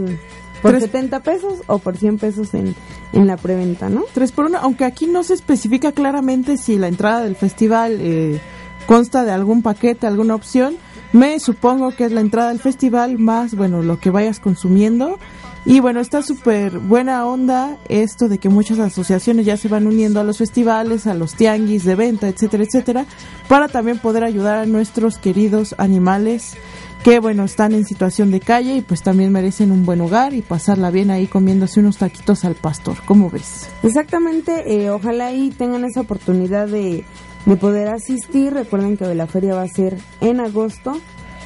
por 0.62 0.78
70 0.78 1.22
pesos 1.22 1.62
o 1.68 1.80
por 1.80 1.96
100 1.96 2.18
pesos 2.18 2.54
en, 2.54 2.76
en 3.13 3.28
la 3.28 3.38
preventa, 3.38 3.88
¿no? 3.88 4.04
Tres 4.13 4.34
por 4.34 4.48
uno, 4.48 4.60
aunque 4.62 4.84
aquí 4.84 5.08
no 5.08 5.24
se 5.24 5.34
especifica 5.34 5.94
claramente 5.94 6.58
si 6.58 6.78
la 6.78 6.89
entrada 6.89 7.24
del 7.24 7.38
festival... 7.38 7.98
Eh, 8.02 8.41
consta 8.86 9.24
de 9.24 9.32
algún 9.32 9.62
paquete, 9.62 10.08
alguna 10.08 10.36
opción. 10.36 10.76
Me 11.13 11.39
supongo 11.39 11.91
que 11.91 12.06
es 12.06 12.12
la 12.12 12.21
entrada 12.21 12.50
al 12.50 12.60
festival 12.60 13.17
más, 13.19 13.56
bueno, 13.56 13.82
lo 13.82 14.00
que 14.00 14.10
vayas 14.10 14.39
consumiendo. 14.39 15.17
Y 15.65 15.80
bueno, 15.80 16.00
está 16.00 16.21
súper 16.21 16.78
buena 16.78 17.26
onda 17.26 17.78
esto 17.89 18.30
de 18.30 18.38
que 18.38 18.50
muchas 18.50 18.78
asociaciones 18.78 19.48
ya 19.48 19.58
se 19.58 19.67
van 19.67 19.88
uniendo 19.88 20.19
a 20.19 20.24
los 20.24 20.38
festivales, 20.38 21.08
a 21.08 21.15
los 21.15 21.34
tianguis 21.34 21.84
de 21.86 21.95
venta, 21.95 22.28
etcétera, 22.28 22.63
etcétera, 22.63 23.06
para 23.48 23.67
también 23.67 23.98
poder 23.98 24.24
ayudar 24.24 24.60
a 24.60 24.65
nuestros 24.67 25.17
queridos 25.17 25.74
animales 25.80 26.56
que 27.04 27.19
bueno, 27.19 27.43
están 27.43 27.74
en 27.74 27.86
situación 27.86 28.32
de 28.32 28.39
calle 28.39 28.78
y 28.78 28.82
pues 28.82 29.04
también 29.04 29.32
merecen 29.32 29.71
un 29.71 29.86
buen 29.86 30.02
hogar 30.02 30.34
y 30.34 30.41
pasarla 30.41 30.89
bien 30.89 31.12
ahí 31.12 31.28
comiéndose 31.28 31.80
unos 31.80 31.98
taquitos 31.98 32.45
al 32.45 32.56
pastor. 32.56 32.98
¿Cómo 33.06 33.30
ves? 33.30 33.69
Exactamente, 33.84 34.63
eh, 34.74 34.89
ojalá 34.89 35.28
ahí 35.28 35.52
tengan 35.52 35.86
esa 35.86 36.02
oportunidad 36.02 36.67
de 36.67 37.06
de 37.45 37.55
poder 37.55 37.88
asistir. 37.89 38.53
Recuerden 38.53 38.97
que 38.97 39.13
la 39.15 39.27
feria 39.27 39.55
va 39.55 39.63
a 39.63 39.67
ser 39.67 39.97
en 40.21 40.39
agosto. 40.39 40.99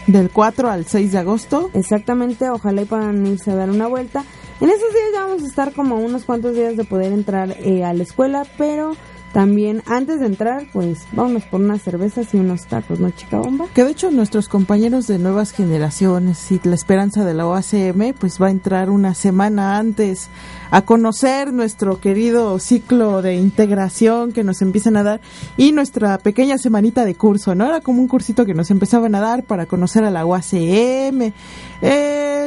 Del 0.08 0.32
4 0.32 0.70
al 0.70 0.86
6 0.86 1.12
de 1.12 1.18
agosto. 1.20 1.70
Exactamente, 1.74 2.50
ojalá 2.50 2.82
y 2.82 2.86
puedan 2.86 3.28
irse 3.28 3.52
a 3.52 3.56
dar 3.56 3.70
una 3.70 3.88
vuelta. 3.88 4.24
En 4.60 4.70
esos 4.70 4.92
días 4.92 5.10
ya 5.14 5.26
vamos 5.26 5.44
a 5.44 5.48
estar 5.48 5.72
como 5.74 5.98
unos 5.98 6.24
cuantos 6.24 6.56
días 6.56 6.76
de 6.76 6.84
poder 6.84 7.14
entrar 7.14 7.56
eh, 7.60 7.84
a 7.86 7.94
la 7.94 8.04
escuela, 8.04 8.46
pero 8.58 8.96
también, 9.34 9.84
antes 9.86 10.20
de 10.20 10.26
entrar, 10.26 10.66
pues 10.74 11.06
vámonos 11.12 11.44
por 11.44 11.62
unas 11.62 11.82
cervezas 11.82 12.34
y 12.34 12.38
unos 12.38 12.66
tacos, 12.66 13.00
¿no, 13.00 13.12
chica 13.12 13.38
bomba? 13.38 13.68
Que 13.74 13.84
de 13.84 13.92
hecho 13.92 14.10
nuestros 14.10 14.48
compañeros 14.48 15.06
de 15.08 15.20
nuevas 15.20 15.52
generaciones 15.52 16.52
y 16.52 16.60
la 16.64 16.76
esperanza 16.76 17.24
de 17.24 17.34
la 17.34 17.48
OACM, 17.48 18.14
pues 18.20 18.42
va 18.42 18.48
a 18.48 18.52
entrar 18.52 18.90
una 18.90 19.14
semana 19.14 19.78
antes 19.78 20.30
a 20.72 20.84
conocer 20.84 21.54
nuestro 21.54 22.00
querido 22.00 22.58
ciclo 22.60 23.22
de 23.22 23.36
integración 23.36 24.32
que 24.32 24.44
nos 24.44 24.62
empiezan 24.62 24.98
a 24.98 25.04
dar 25.04 25.22
y 25.58 25.72
nuestra 25.72 26.18
pequeña 26.20 26.58
semanita 26.58 27.06
de 27.06 27.16
curso, 27.16 27.56
¿no? 27.56 27.66
Era 27.66 27.82
como 27.82 28.02
un 28.02 28.08
cursito 28.08 28.46
que 28.46 28.54
nos 28.54 28.72
empezaban 28.72 29.16
a 29.16 29.20
dar 29.20 29.44
para 29.44 29.66
conocer 29.66 30.04
a 30.04 30.12
la 30.12 30.26
OACM, 30.26 31.34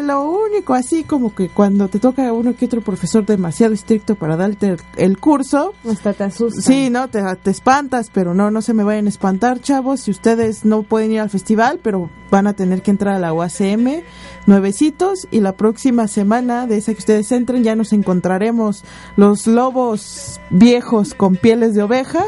lo 0.03 0.31
único 0.31 0.75
así 0.75 1.05
como 1.05 1.35
que 1.35 1.49
cuando 1.49 1.89
te 1.89 1.99
toca 1.99 2.29
a 2.29 2.33
uno 2.33 2.55
que 2.55 2.67
otro 2.67 2.81
profesor 2.83 3.25
demasiado 3.25 3.75
estricto 3.75 4.15
para 4.15 4.37
darte 4.37 4.69
el, 4.69 4.81
el 4.97 5.19
curso, 5.19 5.75
Hasta 5.89 6.13
te 6.13 6.25
asusta. 6.25 6.61
Sí, 6.61 6.91
no, 6.91 7.09
te, 7.09 7.23
te 7.43 7.51
espantas, 7.51 8.11
pero 8.13 8.35
no, 8.35 8.51
no 8.51 8.63
se 8.63 8.75
me 8.75 8.85
vayan 8.85 9.07
a 9.07 9.09
espantar, 9.09 9.61
chavos. 9.61 10.01
Si 10.01 10.11
ustedes 10.11 10.65
no 10.65 10.83
pueden 10.83 11.13
ir 11.13 11.21
al 11.21 11.31
festival, 11.31 11.81
pero 11.83 12.11
van 12.31 12.47
a 12.47 12.55
tener 12.55 12.83
que 12.83 12.91
entrar 12.91 13.15
a 13.15 13.19
la 13.19 13.33
UACM, 13.33 14.03
nuevecitos, 14.47 15.27
y 15.31 15.41
la 15.41 15.53
próxima 15.53 16.09
semana 16.09 16.67
de 16.67 16.79
esa 16.79 16.93
que 16.93 16.99
ustedes 16.99 17.31
entren 17.33 17.65
ya 17.65 17.77
nos 17.77 17.93
encontraremos 17.93 18.85
los 19.17 19.47
lobos 19.47 20.41
viejos 20.51 21.15
con 21.15 21.37
pieles 21.37 21.75
de 21.75 21.83
oveja 21.83 22.25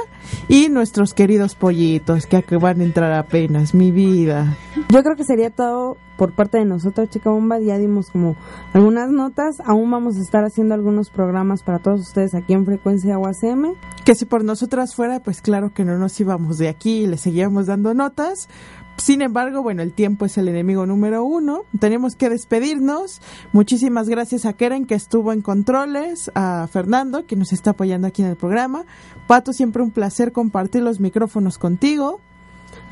y 0.48 0.68
nuestros 0.68 1.14
queridos 1.14 1.54
pollitos 1.54 2.26
que 2.26 2.38
ac- 2.44 2.60
van 2.60 2.80
a 2.80 2.84
entrar 2.84 3.12
apenas, 3.12 3.74
mi 3.74 3.90
vida. 3.90 4.56
Yo 4.90 5.02
creo 5.02 5.16
que 5.16 5.24
sería 5.24 5.50
todo 5.50 5.96
por 6.16 6.32
parte 6.32 6.58
de 6.58 6.64
nosotros, 6.64 7.08
Chica 7.10 7.30
Bomba. 7.30 7.58
Ya 7.58 7.78
dimos 7.78 8.10
como 8.10 8.36
algunas 8.72 9.10
notas. 9.10 9.56
Aún 9.64 9.90
vamos 9.90 10.16
a 10.16 10.20
estar 10.20 10.44
haciendo 10.44 10.74
algunos 10.74 11.10
programas 11.10 11.62
para 11.62 11.78
todos 11.80 12.00
ustedes 12.00 12.34
aquí 12.34 12.52
en 12.52 12.64
Frecuencia 12.64 13.18
UACM. 13.18 13.74
Que 14.04 14.14
si 14.14 14.24
por 14.24 14.44
nosotras 14.44 14.94
fuera, 14.94 15.20
pues 15.20 15.40
claro 15.40 15.72
que 15.72 15.84
no 15.84 15.98
nos 15.98 16.18
íbamos 16.20 16.58
de 16.58 16.68
aquí 16.68 17.02
y 17.02 17.06
le 17.06 17.16
seguíamos 17.16 17.66
dando 17.66 17.94
notas. 17.94 18.48
Sin 18.96 19.22
embargo, 19.22 19.62
bueno, 19.62 19.82
el 19.82 19.92
tiempo 19.92 20.24
es 20.24 20.38
el 20.38 20.48
enemigo 20.48 20.86
número 20.86 21.24
uno. 21.24 21.62
Tenemos 21.78 22.14
que 22.14 22.30
despedirnos. 22.30 23.20
Muchísimas 23.52 24.08
gracias 24.08 24.46
a 24.46 24.52
Keren 24.52 24.86
que 24.86 24.94
estuvo 24.94 25.32
en 25.32 25.42
controles, 25.42 26.30
a 26.34 26.66
Fernando 26.70 27.26
que 27.26 27.36
nos 27.36 27.52
está 27.52 27.70
apoyando 27.70 28.06
aquí 28.06 28.22
en 28.22 28.28
el 28.28 28.36
programa. 28.36 28.84
Pato, 29.26 29.52
siempre 29.52 29.82
un 29.82 29.90
placer 29.90 30.32
compartir 30.32 30.82
los 30.82 31.00
micrófonos 31.00 31.58
contigo. 31.58 32.20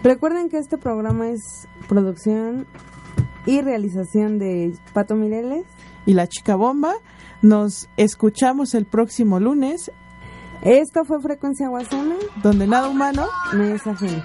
Recuerden 0.03 0.49
que 0.49 0.59
este 0.59 0.77
programa 0.77 1.29
es 1.29 1.69
producción 1.88 2.67
y 3.47 3.61
realización 3.61 4.38
de 4.38 4.75
Pato 4.93 5.15
Mireles. 5.15 5.65
Y 6.05 6.15
la 6.15 6.27
chica 6.27 6.57
bomba. 6.57 6.95
Nos 7.43 7.88
escuchamos 7.97 8.75
el 8.75 8.87
próximo 8.87 9.41
lunes, 9.41 9.91
Esto 10.62 11.05
fue 11.05 11.21
Frecuencia 11.21 11.71
UACM. 11.71 12.15
donde 12.43 12.67
nada 12.69 12.88
humano 12.88 13.27
Me 13.53 13.75
es 13.75 13.85
ajeno. 13.87 14.23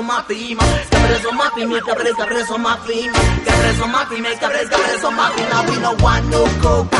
cabrezo 0.00 0.02
mafi, 0.02 0.56
cabrezo 0.90 1.32
mafi, 1.32 1.66
me 1.66 1.80
cabrezo, 1.80 2.16
cabrezo 2.16 2.58
mafi, 2.58 3.10
cabrezo 3.44 3.86
mafi, 3.88 4.20
me 4.20 4.36
cabrezo, 4.36 4.70
cabrezo 4.70 5.10
mafi. 5.10 5.42
Now 5.50 5.64
we 5.68 5.78
no 5.80 5.92
want 6.02 6.26
no 6.30 6.44
coke. 6.62 6.99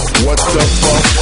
What 0.23 0.37
the 0.37 0.61
fuck? 0.61 1.21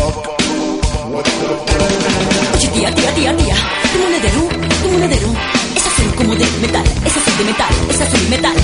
Es 7.89 8.01
azul 8.01 8.29
metal. 8.29 8.60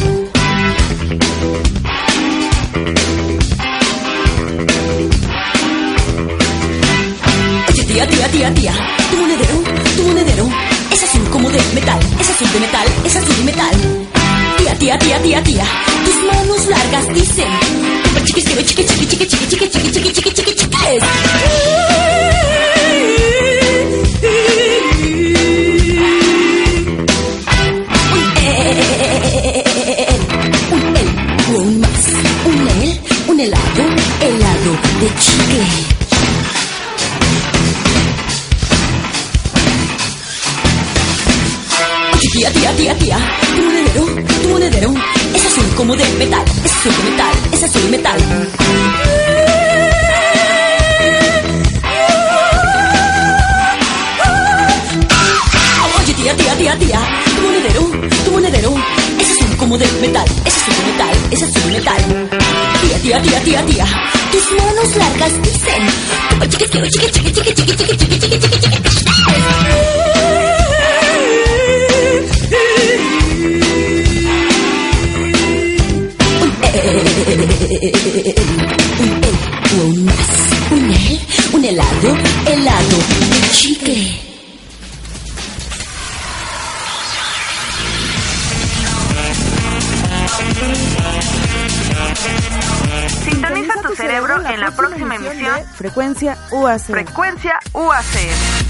Frecuencia 96.68 96.84
UAC. 96.84 96.84
Frecuencia 96.84 97.54
UACM. 97.74 98.68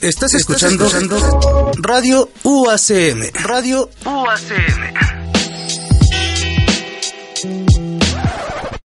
Estás 0.00 0.34
escuchando 0.34 0.88
Radio 1.78 2.30
UACM. 2.44 3.32
Radio 3.34 3.90
UACM. 4.04 4.91